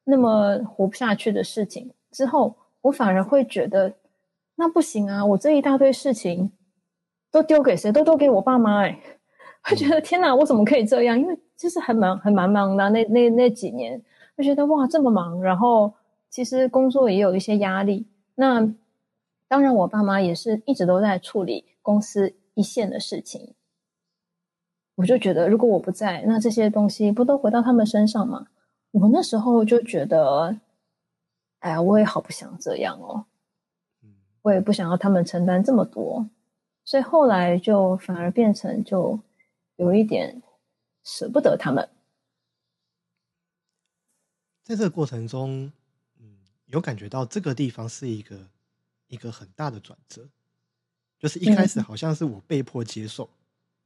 [0.05, 1.91] 那么活不下去的事情。
[2.09, 3.93] 之后，我反而会觉得
[4.55, 5.25] 那不行啊！
[5.25, 6.53] 我这一大堆事情
[7.29, 7.91] 都丢给谁？
[7.91, 8.97] 都丢给我爸妈哎！
[9.61, 11.19] 会觉得天哪，我怎么可以这样？
[11.19, 14.01] 因为就是很忙，很蛮忙的那那那几年，
[14.37, 15.93] 会觉得哇这么忙，然后。
[16.29, 18.73] 其实工作也有一些压力，那
[19.47, 23.55] 当然我爸妈也是一直都在处理公司一线的事情。
[24.95, 28.47] 我就觉得，如果我不在，那这些东西不都回到他们身上吗？
[28.91, 30.59] 我那时候就觉得，
[31.59, 33.25] 哎呀，我也好不想这样哦，
[34.41, 36.29] 我也不想要他们承担这么多，
[36.83, 39.19] 所以后来就反而变成就
[39.75, 40.41] 有一点
[41.03, 41.87] 舍不得他们。
[44.63, 45.71] 在这个过程中。
[46.67, 48.47] 有感觉到这个地方是一个
[49.07, 50.27] 一个很大的转折，
[51.17, 53.29] 就是一开始好像是我被迫接受，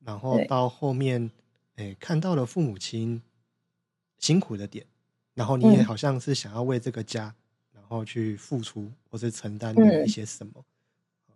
[0.03, 1.31] 然后到后面，
[1.75, 3.21] 哎，看到了父母亲
[4.17, 4.85] 辛苦的点，
[5.33, 7.33] 然后你也好像是想要为这个家，
[7.71, 10.65] 然后去付出或是承担一些什么。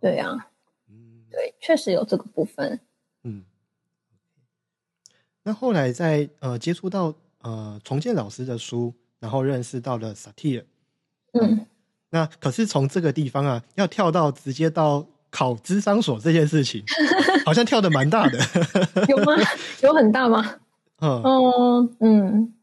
[0.00, 0.50] 对呀，
[0.88, 2.80] 嗯，对，确实有这个部分。
[3.22, 3.44] 嗯，
[5.44, 10.66] 那后来在呃接触到呃重建老师的书，然后认识到了萨提尔。
[11.42, 11.66] 嗯，
[12.10, 16.82] 那可是从这个地方啊，要跳到直接到考智商所这件事情，
[17.44, 18.38] 好像跳的蛮大的，
[19.08, 19.34] 有吗？
[19.82, 20.56] 有很大吗？
[21.00, 22.54] 嗯嗯，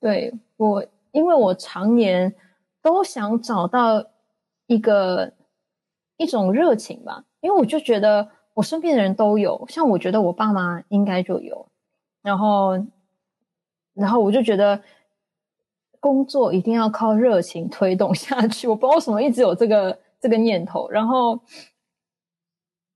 [0.00, 2.34] 对我，因为我常年
[2.80, 4.04] 都想找到
[4.66, 5.34] 一个
[6.16, 11.68] 一种热情吧，因为我就觉得我身边的人都有，像我觉得我爸妈应该就有，
[12.22, 12.86] 然后，
[13.94, 14.80] 然后我就觉得。
[16.02, 20.90] 工作一定要靠热情推动下去， 我不知道为什么一直有这个这个念头。
[20.90, 21.38] 然后，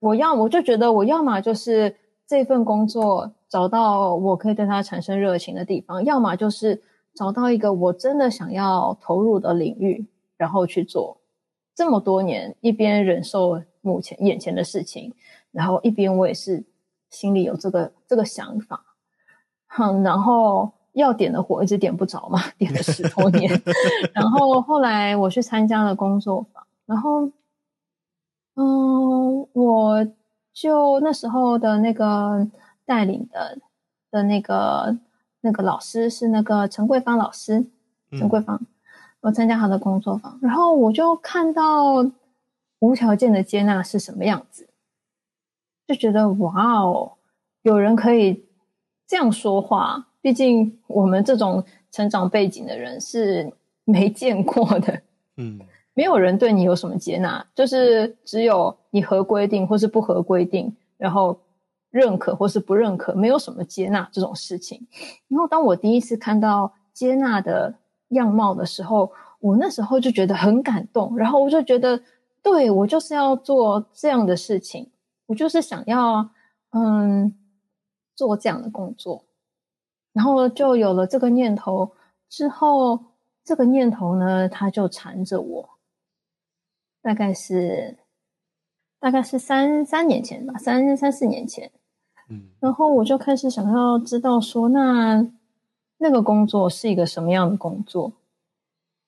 [0.00, 6.82] 我要我就觉得我要么就是这份工作找到我可以对它产生热情的地方，要么就是
[7.14, 11.20] 找到一个我真的想要投入的领域，然后去做。
[11.76, 15.14] 这么多年，一边忍受目前眼前的事情，
[15.52, 16.66] 然后一边我也是
[17.10, 18.84] 心里有这个这个想法，
[19.68, 20.72] 哼，然后。
[21.00, 23.50] 要点的火一直点不着嘛， 点了十多年。
[24.14, 27.30] 然后后来我去参加了工作坊，然后，
[28.54, 30.08] 嗯，我
[30.54, 32.48] 就那时候的那个
[32.86, 33.58] 带领的
[34.10, 34.96] 的那个
[35.42, 37.66] 那个老师是那个陈桂芳老师，
[38.12, 38.58] 陈桂芳，
[39.20, 42.10] 我参加他的工作坊，然后我就看到
[42.78, 44.66] 无条件的接纳是什么样子，
[45.86, 47.12] 就觉得哇哦，
[47.60, 48.46] 有人可以
[49.06, 50.06] 这样说话。
[50.26, 51.62] 毕竟我们这种
[51.92, 53.48] 成长背景的人是
[53.84, 55.00] 没见过的，
[55.36, 55.60] 嗯，
[55.94, 61.38] 没有人对你有什么接纳，就是只有你合规定或是不合规定，然后
[61.90, 64.88] 认可或是不认可，没有什么接纳这种事情。
[65.28, 67.72] 然后当我第一次看到接纳的
[68.08, 72.02] 样貌的时候，我那时候就觉得很感动，然后我就觉得，
[72.42, 74.90] 对我就是要做这样的事情，
[75.26, 76.28] 我就是想要
[76.70, 77.32] 嗯
[78.16, 79.22] 做这样的工作。
[80.16, 81.92] 然后就有了这个念头，
[82.30, 82.98] 之后
[83.44, 85.68] 这个念头呢，它就缠着我，
[87.02, 87.98] 大概是
[88.98, 91.70] 大概是三三年前吧，三三四年前。
[92.30, 95.30] 嗯然后我就开始想要知道说，那
[95.98, 98.10] 那个工作是一个什么样的工作？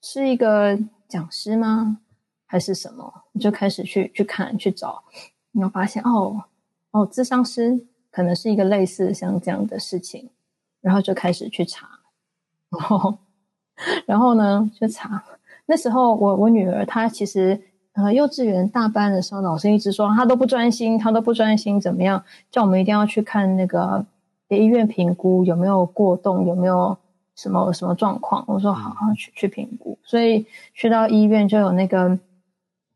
[0.03, 0.79] 是一个
[1.09, 2.01] 讲师吗？
[2.45, 3.25] 还是什么？
[3.33, 5.03] 我就开始去去看去找，
[5.53, 6.45] 然后发现哦
[6.91, 10.29] 哦，智商师可能是一个类似像这样的事情，
[10.81, 11.89] 然后就开始去查，
[12.71, 13.19] 然后
[14.07, 15.25] 然后呢就查。
[15.67, 17.61] 那时候我我女儿她其实
[17.93, 22.23] 呃幼稚园大班的时候，老师一直说她都不专心，她都不专心，怎么样？
[22.51, 24.07] 叫我们一定要去看那个
[24.49, 26.97] 给医院评估有没有过动，有没有
[27.35, 28.45] 什么什么状况。
[28.47, 29.99] 我说好，好去去评估。
[30.03, 32.19] 所以去到医院就有那个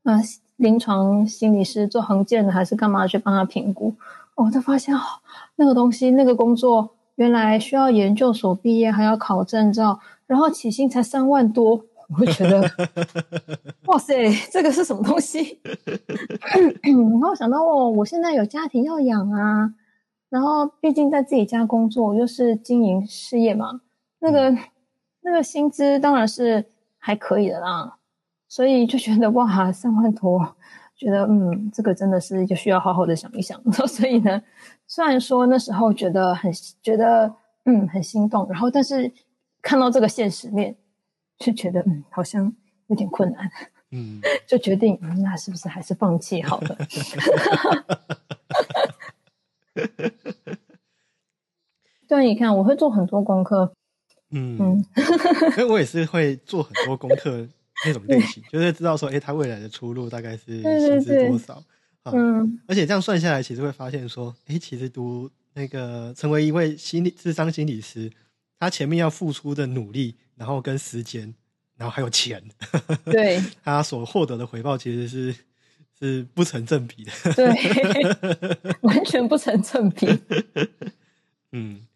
[0.05, 0.21] 呃
[0.57, 3.95] 临床心理师做横件的还是干嘛去帮他评估。
[4.35, 5.01] 我就发现哦，
[5.57, 11.85] 那个东西那个工作原来需要研究所毕业，还要考证照，然后起薪才三万多。
[12.13, 12.61] 我会觉得，
[13.87, 15.59] 哇塞，这个是什么东西？
[16.83, 19.73] 然后想到哦，我现在有家庭要养啊，
[20.29, 23.81] 然后毕竟在自己家工作，又是经营事业嘛，
[24.19, 24.55] 那个
[25.23, 26.67] 那个薪资当然是
[26.99, 27.97] 还可以的啦，
[28.47, 30.55] 所以就觉得哇，三万多，
[30.95, 33.59] 觉得嗯，这个真的是就需要好好的想一想。
[33.89, 34.43] 所以呢，
[34.95, 37.35] 虽然说那时候觉得很觉得
[37.65, 39.11] 嗯很心动，然后但是
[39.63, 40.77] 看到这个现实面。
[41.39, 42.55] 就觉得嗯，好像
[42.87, 43.51] 有点困难，
[43.91, 46.77] 嗯， 就决定嗯，那是不是还是放弃好了？
[52.07, 53.73] 对，你看，我会做很多功课，
[54.31, 54.85] 嗯嗯，
[55.59, 57.45] 因为我也是会做很多功课
[57.85, 61.65] 那种类型，就是知道说，哎，他未来的出路大概是薪资多少啊？
[62.05, 68.11] 嗯而且这样算下来，其实会发现说，哎，其实读那个成为一位心理智商心理师，
[68.59, 71.33] 他前面要付出的努力，然后跟时间，
[71.77, 72.43] 然后还有钱，
[73.07, 75.35] 对他所获得的回报其实是
[75.99, 77.13] 是不成正比的。
[77.35, 80.09] 对， 完全不成正比。
[81.53, 81.87] 嗯，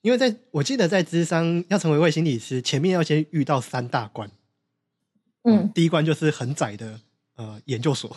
[0.00, 4.28] 因为在我记得在智商要成为一位心理师，前面要先遇到三大关。
[5.44, 7.00] 嗯，第一关就是很窄的
[7.42, 8.16] 呃研究所，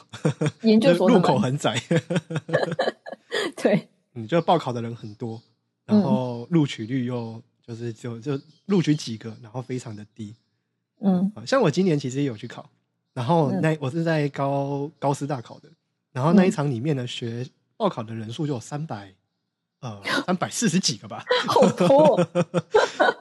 [0.62, 1.82] 研究所入口很窄
[3.58, 5.42] 对，嗯，就报考的人很多，
[5.86, 10.36] 然后录取率又就是就就录取几个，然后非常的低。
[11.02, 11.32] 嗯。
[11.36, 12.70] 啊，像我今年其实也有去考，
[13.14, 13.60] 然后嗯。
[13.62, 15.70] 那我是在高高师大考的，
[16.12, 17.48] 然后那一场里面呢，学
[17.78, 19.14] 报考的人数就有三百
[19.80, 22.28] 呃 三百四十几个吧，好多哦，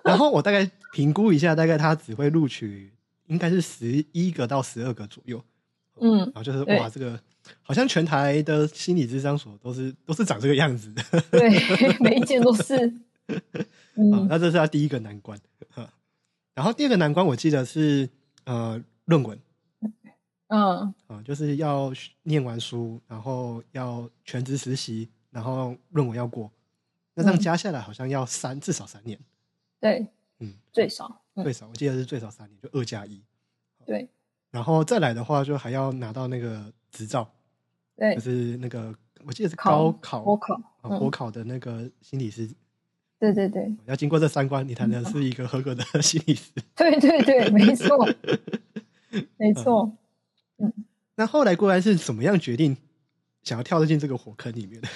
[0.05, 2.93] 然后我大概评估一下，大概他只会录取
[3.27, 5.43] 应该是十一个到十二个左右，
[6.01, 7.19] 嗯然，后就是哇，这个
[7.63, 12.93] 好像全台的心理咨商所都是都是长这个样子的， 对，每一件都是，
[14.29, 15.39] 那这是他第一个难关。
[16.55, 18.09] 然后第二个难关，我记得是
[18.45, 19.37] 呃论文
[20.47, 20.95] 嗯。
[21.09, 21.93] 啊，就是要
[22.23, 26.49] 念完书，然后要全职实习，然后论文要过。
[27.15, 27.41] 那这样嗯。
[27.41, 29.19] 加下来好像要三至少三年，
[29.81, 30.07] 对，
[30.39, 31.43] 嗯，最少，嗯。
[31.43, 33.21] 最少我记得是最少三年，就二加一。
[33.85, 34.09] 对
[34.55, 37.29] 然后再来的话，就还要拿到那个执照，
[37.97, 38.95] 对就，是那个
[39.27, 40.61] 我记得是考高考国考，
[40.97, 42.49] 国考的那个心理师，
[43.19, 46.53] 对对对，要经过这三关，你才能是一个合格的 心理师。
[46.77, 48.09] 对对对，没错，
[49.37, 49.91] 没错。
[51.17, 52.77] 那后来过来是怎么样决定
[53.43, 54.89] 想要跳进这个火坑里面的？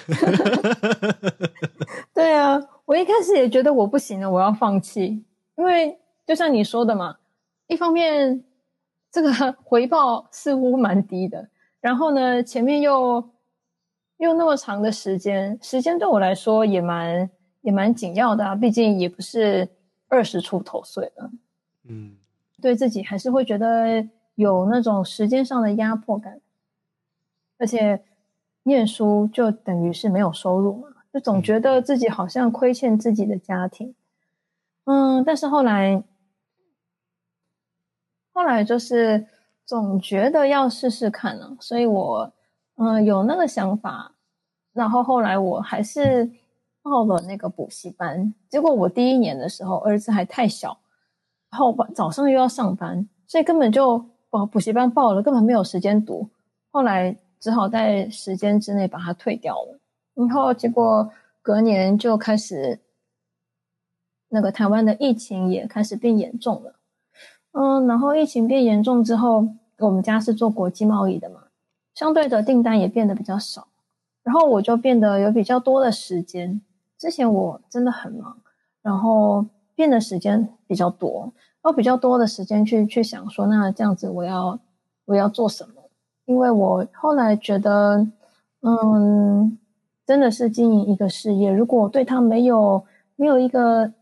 [2.15, 5.21] 对啊，我一开始也觉得我不行了，我要放弃，
[5.57, 7.17] 因为就像你说的嘛，
[7.67, 8.41] 一方面
[9.11, 9.31] 这个
[9.63, 11.49] 回报似乎蛮低的，
[11.81, 13.29] 然后呢，前面又
[14.17, 17.29] 又那么长的时间，时间对我来说也蛮
[17.61, 19.67] 也蛮紧要的啊，毕竟也不是
[20.07, 21.31] 二十出头岁了，
[21.87, 22.15] 嗯。
[22.61, 24.05] 对自己还是会觉得
[24.35, 26.41] 有那种时间上的压迫感，
[27.57, 28.03] 而且
[28.63, 33.95] 念书就等于是没有收入嘛，就总觉得自己好像亏欠自己的家庭。
[34.83, 36.03] 嗯，但是后来，
[38.39, 39.25] 后来就是
[39.65, 42.31] 总觉得要试试看了、所以我
[42.77, 44.13] 嗯有那个想法，
[44.71, 46.31] 然后后来我还是
[46.81, 50.79] 报了那个补习班，结果我第一年的时候儿子还太小。
[51.51, 56.29] 然后早上又要上班，所以根本就哦补习班报了，根本没有时间读。
[56.71, 59.77] 后来只好在时间之内把它退掉了。
[60.13, 61.11] 然后结果
[61.41, 62.79] 隔年就开始，
[64.29, 66.78] 那个台湾的疫情也开始变严重了。
[67.51, 69.47] 嗯，然后疫情变严重之后，
[69.79, 71.45] 我们家是做国际贸易的嘛，
[71.93, 73.67] 相对的订单也变得比较少，
[74.23, 76.61] 然后我就变得有比较多的时间。
[76.97, 78.37] 之前我真的很忙，
[78.81, 81.31] 然后变的时间比较多，
[81.63, 84.59] 有比较多的时间去去想说，那这样子我要
[85.05, 85.73] 我要做什么？
[86.25, 88.05] 因为我后来觉得，
[88.61, 89.57] 嗯，
[90.05, 92.85] 真的是经营一个事业，如果对他没有
[93.15, 93.93] 没有一个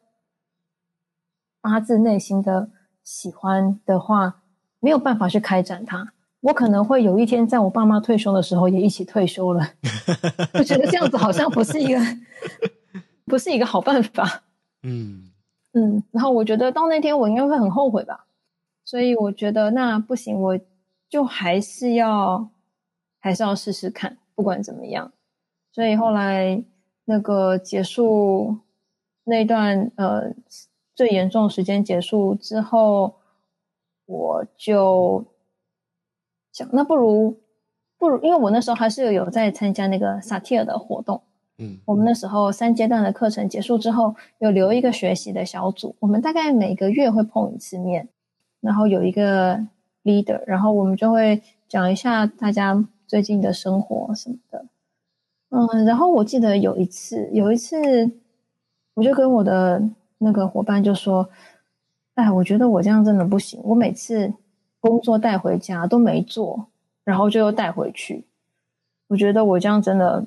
[1.61, 2.69] 发自内心的
[3.07, 4.41] 喜欢的话，
[4.81, 6.11] 没有办法去开展它。
[6.41, 9.65] 我可能会有一天在我爸妈退休的时候也一起退休了。
[10.55, 11.99] 我觉得这样子好像不是一个
[13.25, 14.43] 不是一个好办法。
[14.83, 15.31] 嗯
[15.71, 18.25] 嗯，然后我觉得到那天我应该会很后悔吧。
[18.83, 20.59] 所以我觉得那不行，我
[21.09, 22.49] 就还是要
[23.19, 25.13] 还是要试试看，不管怎么样。
[25.71, 26.61] 所以后来
[27.05, 28.57] 那个结束
[29.23, 30.33] 那段呃
[30.97, 33.13] 最严重时间结束之后，
[34.07, 35.23] 我就
[36.51, 37.37] 想，那不如
[37.99, 41.21] 不如，因为我那时候还是有在参加那个萨提尔的活动。
[41.59, 48.09] 嗯，我们那时候三阶段的课程结束之后，有留一个学习的小组，我们大概每个月会碰一次面。
[48.59, 49.55] 然后有一个
[50.03, 54.65] leader，然后我们就会讲一下大家最近的生活什么的。
[55.49, 57.77] 嗯，然后我记得有一次，有一次
[58.95, 59.79] 我就跟我的
[60.20, 61.30] 那个伙伴就说
[62.15, 63.59] ：“哎，我觉得我这样真的不行。
[63.63, 64.34] 我每次
[64.80, 66.68] 工作带回家都没做，
[67.03, 68.26] 然后就又带回去。
[69.07, 70.26] 我觉得我这样真的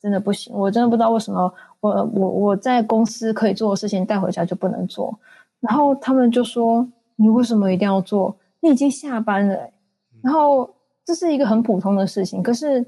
[0.00, 0.54] 真的不行。
[0.54, 5.18] 我真的不知道为什么我我我在公司可以做的事情带回家就不能做。”
[5.60, 6.88] 然后他们就说。
[7.18, 8.36] 你为什么一定要做？
[8.60, 9.70] 你已经下班了，
[10.20, 10.68] 然后
[11.02, 12.42] 这是一个很普通的事情。
[12.42, 12.84] 可是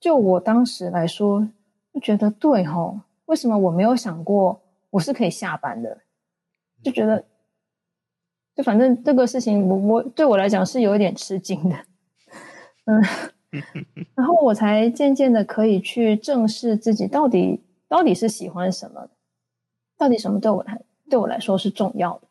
[0.00, 1.46] 就我当时来说，
[1.92, 4.58] 就觉得对吼，为什么我没有想过
[4.90, 6.02] 我是可以下班的？
[6.82, 7.24] 就觉得，
[8.54, 11.76] 就反正这个事情，我我对我来讲是有一点吃惊的，
[12.84, 13.02] 嗯，
[14.14, 19.10] 然后我才渐渐的可以去正视自己到底到底是喜欢什么，
[19.96, 20.80] 到底什么对我来
[21.10, 22.28] 对我来说是重要的。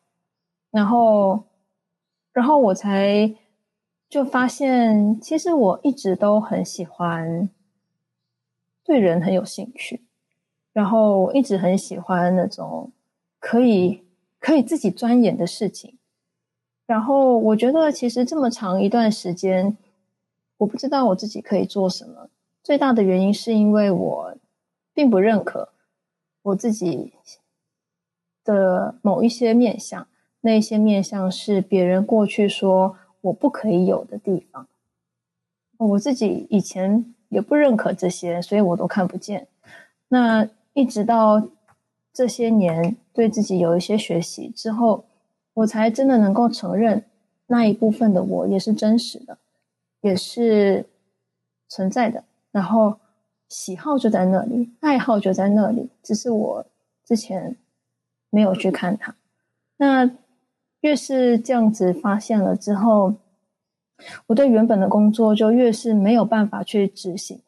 [0.70, 1.44] 然后，
[2.32, 3.34] 然后我才
[4.08, 7.50] 就发现，其实我一直都很喜欢
[8.82, 10.02] 对人很有兴趣，
[10.78, 12.92] 然后我一直很喜欢那种
[13.40, 14.04] 可以
[14.38, 15.98] 可以自己钻研的事情。
[16.86, 19.76] 然后我觉得，其实这么长一段时间，
[20.58, 22.30] 我不知道我自己可以做什么。
[22.62, 24.36] 最大的原因是因为我
[24.94, 25.70] 并不认可
[26.42, 27.12] 我自己
[28.44, 30.06] 的某一些面相。
[30.42, 34.68] 那些面相是别人过去说我不可以有的地方，
[35.76, 39.48] 我自己以前也不认可这些，所以我都看不见。
[40.06, 40.48] 那
[40.78, 41.48] 一直到
[42.12, 45.04] 这些年对自己有一些学习之后，
[45.54, 47.04] 我才真的能够承认
[47.48, 49.38] 那一部分的我也是真实的，
[50.00, 50.86] 也是
[51.68, 52.22] 存在的。
[52.52, 52.98] 然后
[53.48, 56.66] 喜好就在那里，爱好就在那里，只是我
[57.04, 57.56] 之前
[58.30, 59.14] 没有去看它。
[59.78, 60.10] 那。
[60.82, 63.14] 越是这样子发现了之后，
[64.28, 67.40] 我对原本的工作就越是没有办法去执行。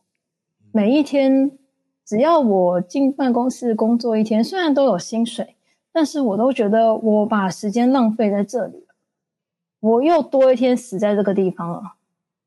[0.73, 1.57] 每一天，
[2.11, 5.55] 只要我进办公室工作一天，虽然都有薪水，
[5.93, 8.95] 但是我都觉得我把时间浪费在这里了，
[9.79, 11.95] 我又多一天死在这个地方了。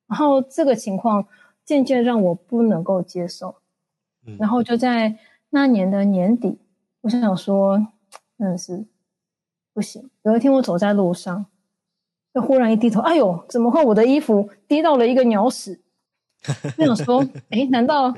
[0.05, 1.25] 然后这个情况
[1.63, 3.55] 渐渐让我不能够接受。
[4.37, 5.17] 然后就在
[5.51, 6.59] 那年的年底，
[6.99, 7.87] 我想说，
[8.37, 8.83] 真的是。
[9.71, 10.09] 不行！
[10.23, 11.45] 有一天我走在路上，
[12.33, 15.79] 就忽然一低头，哎呦，怎么会我的衣服滴到了一个鸟屎？
[16.77, 18.13] 我想说，哎，难道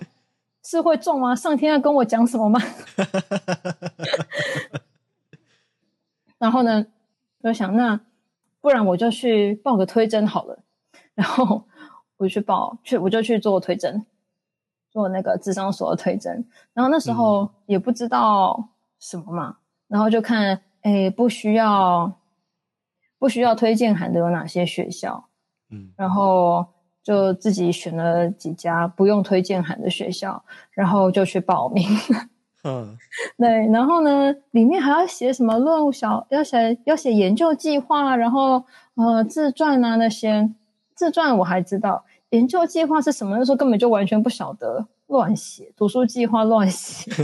[0.65, 1.35] 是会中吗？
[1.35, 2.59] 上天要跟我讲什么吗？
[6.39, 6.85] 然后呢，
[7.39, 7.99] 我就想，那
[8.59, 10.59] 不然我就去报个推针好了。
[11.13, 11.63] 然后
[12.17, 14.05] 我去报，去我就去做推针，
[14.89, 16.45] 做那个智商所的推针。
[16.73, 19.57] 然后那时候也不知道什么嘛，
[19.87, 20.61] 然后就看。
[20.81, 22.19] 哎，不需要，
[23.17, 25.29] 不需要推荐函的有哪些学校？
[25.71, 26.63] 嗯，然后
[27.05, 31.87] 就自己选了几家不用推荐函的学校，然后就去报名。
[32.67, 32.97] 嗯，
[33.37, 38.63] 对，然后呢，里面还要写什么论小，要写要写研究计划，然后
[38.95, 40.49] 呃自传啊那些
[40.95, 43.37] 自传我还知道，研究计划是什么？
[43.37, 47.07] 那时候根本就完全不晓得，乱写，读书计划乱写。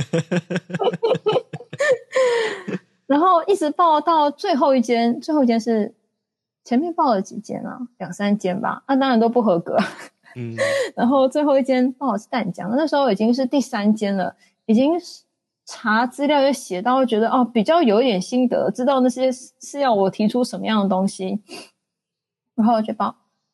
[3.08, 5.92] 然后一直报到最后一间，最后一间是
[6.72, 7.78] 前面报了几间啊？
[7.98, 9.78] 两三间吧，那当然都不合格。
[10.38, 10.56] 嗯，
[10.96, 14.34] 然后最后一间报的是淡江，那时候已经是第三间了，
[14.68, 14.94] 已经
[15.66, 21.42] 查资料也写到，觉得哦比较有一点心得，知道那些是要我提出什么样的东西，
[22.56, 23.14] 然后就报，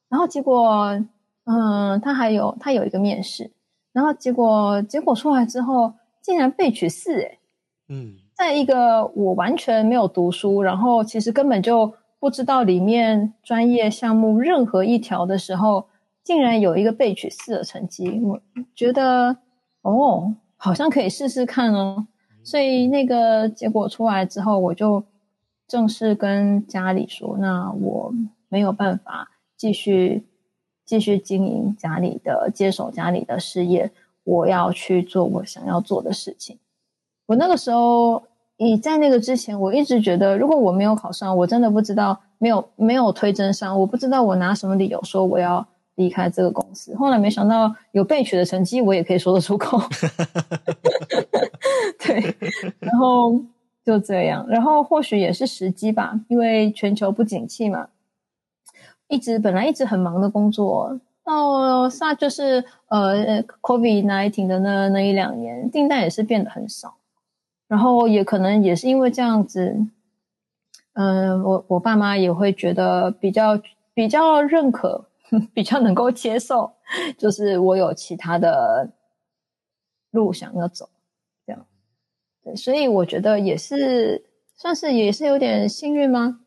[0.09, 1.03] 然后结果
[1.45, 3.49] 嗯，他还有他有一个面试，
[3.93, 5.91] 然后结果结果出来之后，
[6.21, 7.39] 竟然被取四哎，
[7.89, 8.17] 嗯。
[8.35, 15.87] 在一个我完全没有读书，然后其实根本就不知道里面专业项目任何一条的时候，
[16.23, 18.41] 竟然有一个被取四的成绩，我
[18.75, 19.37] 觉得
[19.81, 22.07] 哦，好像可以试试看哦。
[22.43, 25.03] 所以那个结果出来之后，我就
[25.67, 28.13] 正式跟家里说，那我
[28.49, 30.25] 没有办法继续
[30.85, 33.91] 继续经营家里的接手家里的事业，
[34.23, 36.57] 我要去做我想要做的事情。
[37.25, 38.23] 我那个时候，
[38.57, 46.95] 你在那个之前，我一直觉得，如果我没有考上，我真的不知道没有没有推甄上，我不知道我拿什么理由说我要离开这个公司。
[46.95, 49.79] 后来没想到有被取的成绩，我也可以说得出口。
[52.03, 52.35] 对，
[52.79, 53.39] 然后
[53.85, 57.89] 就这样，然后或许也是时机吧，因为全球不景气嘛，
[59.07, 66.95] 一直本来一直很忙的工作，到那就是呃，COVID nineteen 的那那一两年，订单也是变得很少。
[67.67, 69.77] 然后也可能也是因为这样子，
[70.93, 73.61] 嗯，我我爸妈也会觉得比较
[73.93, 75.09] 比较认可，
[75.53, 76.73] 比较能够接受，
[77.17, 78.89] 就是我有其他的
[80.11, 80.89] 路想要走，
[81.45, 81.65] 这样，
[82.41, 86.39] 对，所以我觉得也是算是也是有点幸运吗？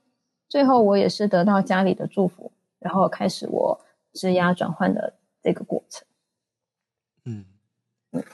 [0.48, 3.78] 最后我也是得到家里的祝福，然后开始我
[4.14, 5.12] 职涯转换的
[5.42, 6.06] 这个过程。
[7.26, 7.44] 嗯
[8.12, 8.24] 嗯，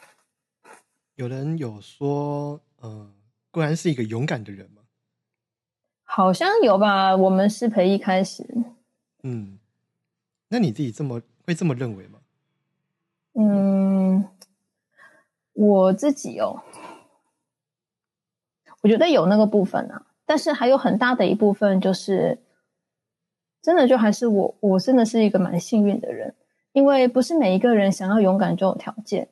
[1.16, 2.60] 有人有说。
[2.82, 3.12] 嗯，
[3.50, 4.82] 固然是一个勇敢的人吗？
[6.04, 7.16] 好像有吧。
[7.16, 8.46] 我们师培一开始，
[9.22, 9.58] 嗯，
[10.48, 12.20] 那你自己这么会这么认为吗？
[13.34, 14.28] 嗯，
[15.52, 16.62] 我自己哦，
[18.82, 22.38] 我觉得有那个部分啊，但是还有很大的一部分就是，
[23.60, 26.34] 真的就还是我，我真的是一个蛮幸运的人，
[26.72, 29.28] 因为不是每一个人想要勇敢就有条件，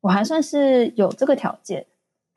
[0.00, 1.86] 我还算是有这个条件。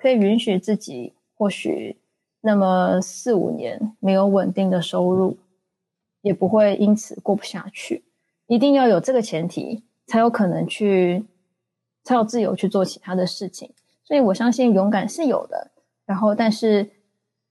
[0.01, 1.95] 可以允许自己或许
[2.41, 5.37] 那么四五年没有稳定的收入，
[6.23, 8.03] 也不会因此过不下去。
[8.47, 11.23] 一定要有这个前提，才有可能去，
[12.03, 13.71] 才有自由去做其他的事情。
[14.03, 15.69] 所以我相信勇敢是有的。
[16.03, 16.89] 然后，但是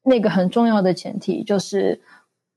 [0.02, 2.00] 那个很重要的前提就是，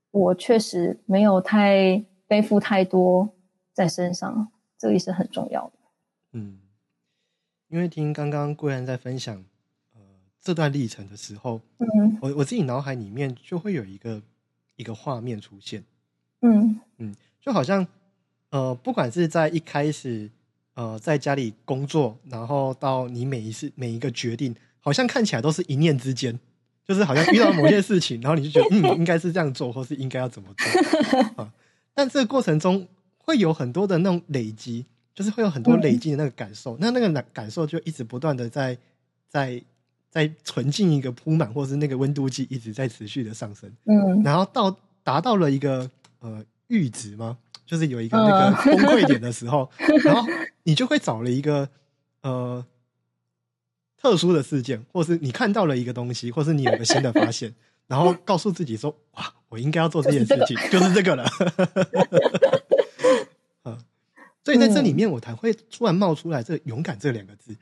[0.09, 3.29] 我确实没有太背负太多
[3.73, 5.73] 在身上，这个也是很重要的。
[6.31, 6.59] 嗯，
[7.69, 9.45] 因为听刚刚贵然在分享。
[10.43, 14.21] 这段历程的时候，嗯，我我自己脑海里面就会有一个
[14.75, 15.81] 一个画面出现，
[16.41, 16.79] 嗯。
[16.97, 17.87] 嗯，就好像
[18.49, 20.29] 呃，不管是在一开始
[20.73, 26.37] 呃在家里工作，然后到你每一次每一个决定，好像看起来都是一念之间，
[26.85, 31.21] 就是好像遇到某些事情， 然后你就觉得嗯，应该是这样做，或是应该要怎么做。
[31.41, 31.53] 啊？
[31.93, 32.85] 但这个过程中
[33.17, 34.85] 会有很多的那种累积，
[35.15, 38.77] 就是会有很多累积的那个感受，那那个感感受就一直不断的在
[39.29, 39.63] 在。
[40.13, 45.89] 在纯净一个铺满，或是那个温度计一直在持续的上升，嗯，然后到达到了一个
[46.19, 47.35] 呃阈值吗？
[47.65, 49.67] 就是有一个那个崩溃点的时候，
[50.05, 50.23] 然后
[50.61, 51.67] 你就会找了一个
[52.21, 52.63] 呃
[53.97, 57.51] 特殊的事件，或是你看到了一个东西，或是你有个新的发现，
[57.89, 61.25] 然后告诉自己说：“哇，我应该要做这件事情，就是这个了。
[63.65, 63.79] ”嗯，
[64.45, 67.57] 所以在这里面，我才会突然冒出来这“勇敢”这两个字，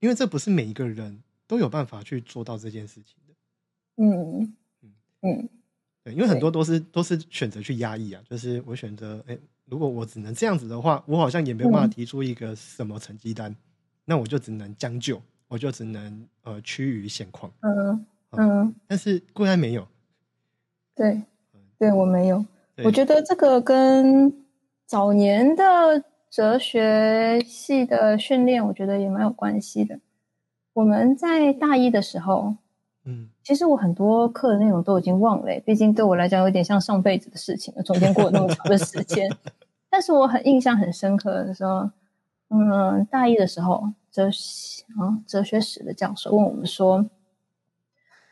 [0.00, 1.22] 因为这不是每一个人。
[1.48, 3.34] 都有办法去做到这件事情的，
[3.96, 4.54] 嗯嗯
[5.22, 5.48] 嗯，
[6.04, 13.56] 对，因为很多都是都是选择去压抑啊，就是我选择，哎，如果我只能这样子的话，我好像也没有办法提出一个什么成绩单，
[14.04, 19.88] 那我就只能将就，我就只能呃趋于现况，嗯嗯，但是固然没有，
[20.94, 21.22] 对，
[21.78, 22.44] 对我没有，
[22.84, 24.32] 我觉得这个跟
[24.84, 29.98] 早年的哲学系的训练，我觉得也蛮有关系的。
[30.78, 32.54] 我们在大一的时候，
[33.04, 39.28] 嗯，其实我很多课的内容都已经忘了，毕竟对我来讲有点像上辈子的事情了，中间过了那么长的时间。
[39.90, 41.90] 但是我很印象很深刻的时候，
[42.50, 47.04] 嗯，大一的时候，哲啊哲学史的教授问我们说，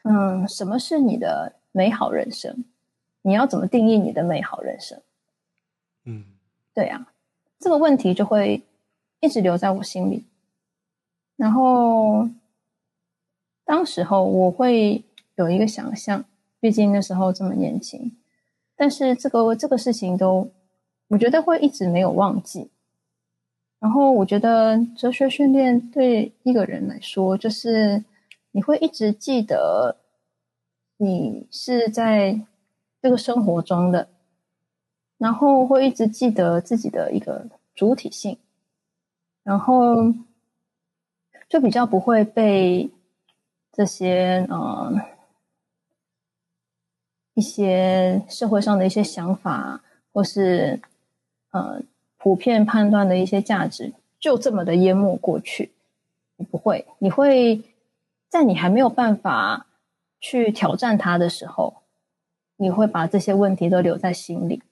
[0.05, 2.65] 嗯，什么是你的美好人生？
[3.23, 5.03] 你要怎么定义你的美好人生？
[6.05, 6.25] 嗯，
[6.73, 7.09] 对啊，
[7.59, 8.63] 这个问题就会
[9.19, 10.25] 一直留在我心里。
[11.37, 12.31] 然后，
[13.67, 16.25] 当时候我会有一个想象，
[16.61, 18.17] 毕竟那时候这么年轻，
[18.75, 20.51] 但是这个这个事情都，
[21.09, 22.71] 我觉得会一直没有忘记。
[23.79, 28.03] 然后我觉得哲学训练对一个人来说，就是
[28.53, 29.99] 你会一直记得
[30.97, 32.41] 你是在
[33.03, 34.09] 这个生活中的，
[35.19, 38.39] 然后会一直记得自己的一个主体性，
[39.43, 40.15] 然后。
[41.49, 42.91] 就比较不会被
[43.73, 44.93] 这些呃
[47.35, 49.83] 一些社会上的一些想法，
[50.13, 50.81] 或是
[51.51, 51.83] 呃
[52.17, 55.73] 普遍判断的一些价值就这么的淹没过去。
[56.37, 57.63] 你不会，你会
[58.29, 59.67] 在你还没有办法
[60.21, 61.83] 去挑战它的时候，
[62.57, 64.63] 你会把这些问题都留在心里。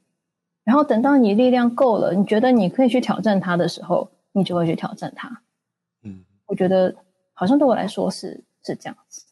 [0.65, 5.43] 然后等到你力量够了，你觉得你可以去挑战它的时候，你就会去挑战它。
[6.45, 6.95] 嗯我觉得
[7.33, 9.25] 好像对我来说是是这样子。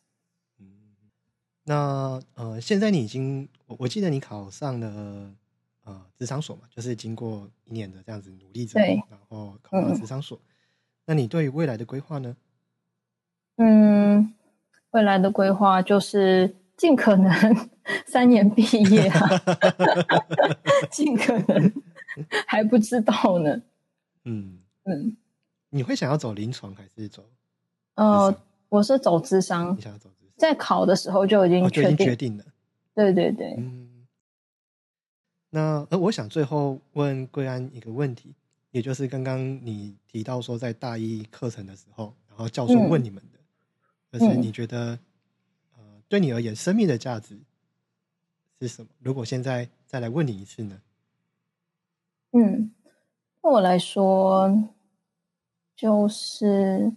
[0.58, 0.66] 嗯。
[1.64, 5.30] 那呃，现在你已经，我我记得你考上了
[5.84, 10.40] 呃职场所嘛，就是经过一年的这样子努力之后，然后考上了嗯职场所。
[11.04, 12.36] 那你对于未来的规划呢？
[13.56, 14.32] 嗯，
[14.92, 17.30] 未来的规划就是尽可能
[18.06, 19.28] 三年毕业啊，
[20.90, 21.72] 尽可能
[22.48, 23.60] 还不知道呢。
[24.24, 25.16] 嗯，嗯，
[25.74, 27.24] 你会想要走临床还是走？
[27.94, 28.34] 呃，
[28.68, 30.34] 我是走智商你，想要走智商？
[30.36, 32.44] 在考的时候就已经哦，就已确定，经决定了。
[32.94, 34.06] 对对对，嗯，
[35.48, 38.34] 那呃，我想最后问贵安一个问题，
[38.70, 44.98] 也就是刚刚你提到说在大一课程的时候，然后教授嗯问你们的，就是嗯你觉得
[45.74, 47.40] 呃，对你而言，生命的价值
[48.60, 48.88] 是什么？
[48.98, 50.78] 如果现在再来问你一次呢？
[52.32, 52.70] 嗯，
[53.40, 54.48] 对我来说，
[55.82, 56.92] 就是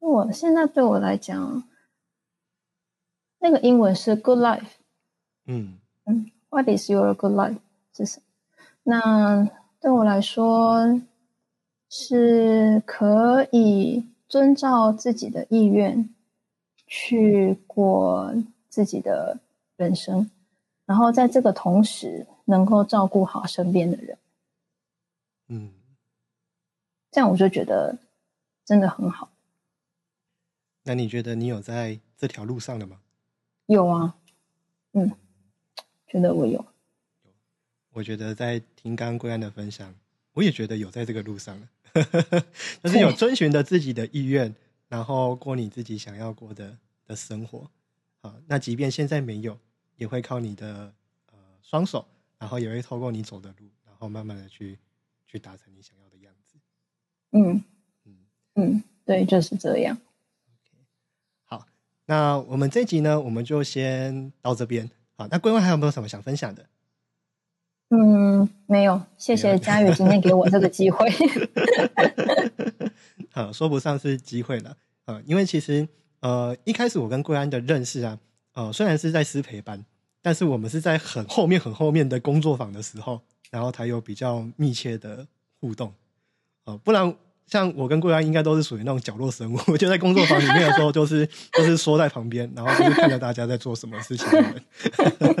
[0.00, 1.62] 我现在对我来讲，
[3.38, 4.66] 那个英文是 good life。
[5.44, 7.58] 嗯嗯，What is your good life？
[7.94, 8.24] 是什么？
[8.82, 9.48] 那
[9.78, 11.00] 对我来说，
[11.88, 16.12] 是可以遵照自己的意愿
[16.88, 18.34] 去过
[18.68, 19.38] 自己的
[19.76, 20.28] 人生，
[20.84, 24.18] 然后在这个同时能够照顾好身边的人，
[25.46, 25.70] 嗯，
[27.10, 27.98] 这样我就觉得
[28.64, 29.30] 真的很好。
[30.84, 33.00] 那你觉得你有在这条路上了吗？
[33.66, 34.16] 有啊，
[34.92, 35.12] 嗯，
[36.06, 36.64] 觉得我有。
[37.90, 39.94] 我觉得在听刚刚归安的分享，
[40.32, 41.68] 我也觉得有在这个路上了，
[42.82, 44.54] 就是有遵循着自己的意愿，
[44.88, 47.70] 然后过你自己想要过的的生活。
[48.20, 49.58] 啊，那即便现在没有，
[49.96, 50.94] 也会靠你的
[51.26, 52.06] 呃双手，
[52.38, 54.78] 然后也会透过你走的路，然后慢慢的去
[55.26, 56.07] 去达成你想要。
[57.32, 57.62] 嗯
[58.04, 58.16] 嗯，
[58.54, 59.98] 嗯，对，就是这样。
[61.44, 61.66] 好，
[62.06, 64.90] 那我们这集呢，我们就先到这边。
[65.16, 66.66] 好，那桂安还有没有什么想分享的？
[67.90, 71.08] 嗯，没有，谢谢佳宇今天给我这个机会。
[73.32, 74.76] 呃，说不上是机会了，
[75.06, 75.88] 呃，因为其实
[76.20, 78.18] 呃一开始我跟桂安的认识啊，
[78.52, 79.84] 呃虽然是在师培班，
[80.20, 85.26] 但是我们是在很后面很后面的工作坊的时候，然后才有比较密切的
[85.60, 85.94] 互动，
[86.68, 87.16] 呃，不然
[87.46, 94.28] 像我跟贵安应该都是属于那种角落生物，就在工作坊里面的时候，就是就是缩在旁边，然后就是看着大家在做什么事情。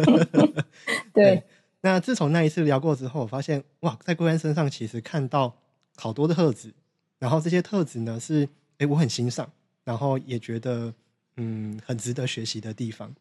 [1.12, 1.42] 对，
[1.82, 5.54] 那自从那一次聊过之后，我发现哇，在贵安身上其实看到
[5.96, 6.72] 好多的特质，
[7.18, 8.48] 然后这些特质呢是
[8.78, 9.50] 哎我很欣赏，
[9.84, 10.94] 然后也觉得
[11.36, 13.14] 嗯很值得学习的地方，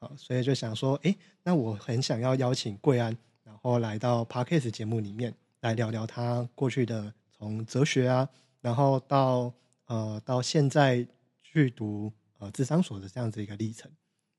[0.00, 7.12] 好，所以就想说，哎，那我很想要邀请贵安，然后来到 Podcast 节目里面来聊聊他过去的
[7.42, 8.28] 从哲学啊，
[8.60, 9.52] 然后到
[9.86, 11.04] 呃到现在
[11.42, 13.90] 去读呃智商所的这样子一个历程，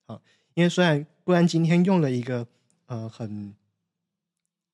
[0.07, 0.21] 好，
[0.53, 2.47] 因为虽然贵安今天用了一个
[2.85, 3.53] 呃很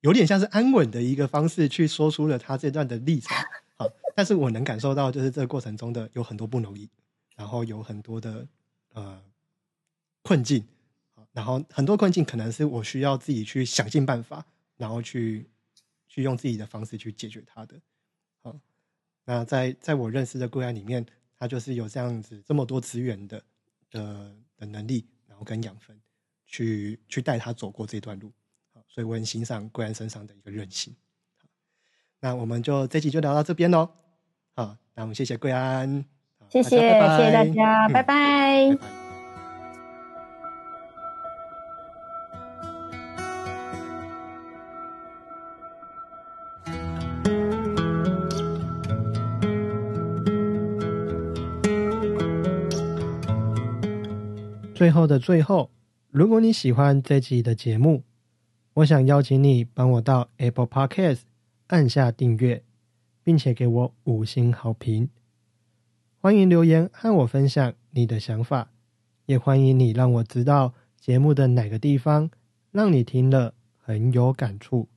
[0.02, 3.36] 有点像是安稳的一个方式去说出了他这段的历程，
[3.78, 6.88] 好，但是我能感受到就是这个过程中的有很多不容易，
[7.36, 8.48] 然后有很多的
[8.94, 9.20] 呃
[10.22, 10.64] 困境，
[11.16, 14.46] 好然后很多困境可能是我需要自己去想尽办法，
[14.78, 15.50] 然后去
[16.08, 17.76] 去用自己的方式去解决它的，
[18.42, 18.56] 好，
[19.26, 21.06] 那在在我认识的个案里面，
[21.38, 23.42] 他就是有这样子这么多资源的
[23.90, 26.00] 的的能力，然后跟养分
[26.46, 28.32] 去去带他走过这段路。
[28.74, 30.96] 好，所以我很欣赏贵安身上的一个韧性。
[31.38, 31.48] 好
[32.20, 33.90] 那我们就这集就聊到这边喽。
[34.56, 36.06] 好，那我们谢谢贵安，
[36.38, 39.09] 好谢谢，谢谢大家，嗯拜拜拜拜。
[54.90, 55.70] 最后的最后，
[56.10, 58.02] 如果你喜欢这集的节目，
[58.74, 61.20] 我想邀请你帮我到 Apple Podcast
[61.68, 62.64] 按下订阅，
[63.24, 65.12] 并且给我五星好评。
[66.18, 68.72] 欢迎留言和我分享你的想法，
[69.28, 72.32] 也欢迎你让我知道节目的哪个地方
[72.72, 74.88] 让你听了很有感触。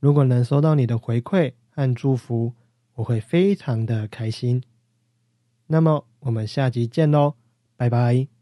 [0.00, 2.52] 如果能收到你的回馈和祝福，
[2.94, 4.60] 我会非常的开心。
[5.68, 7.34] 那么我们下集见喽，
[7.76, 8.37] 拜拜。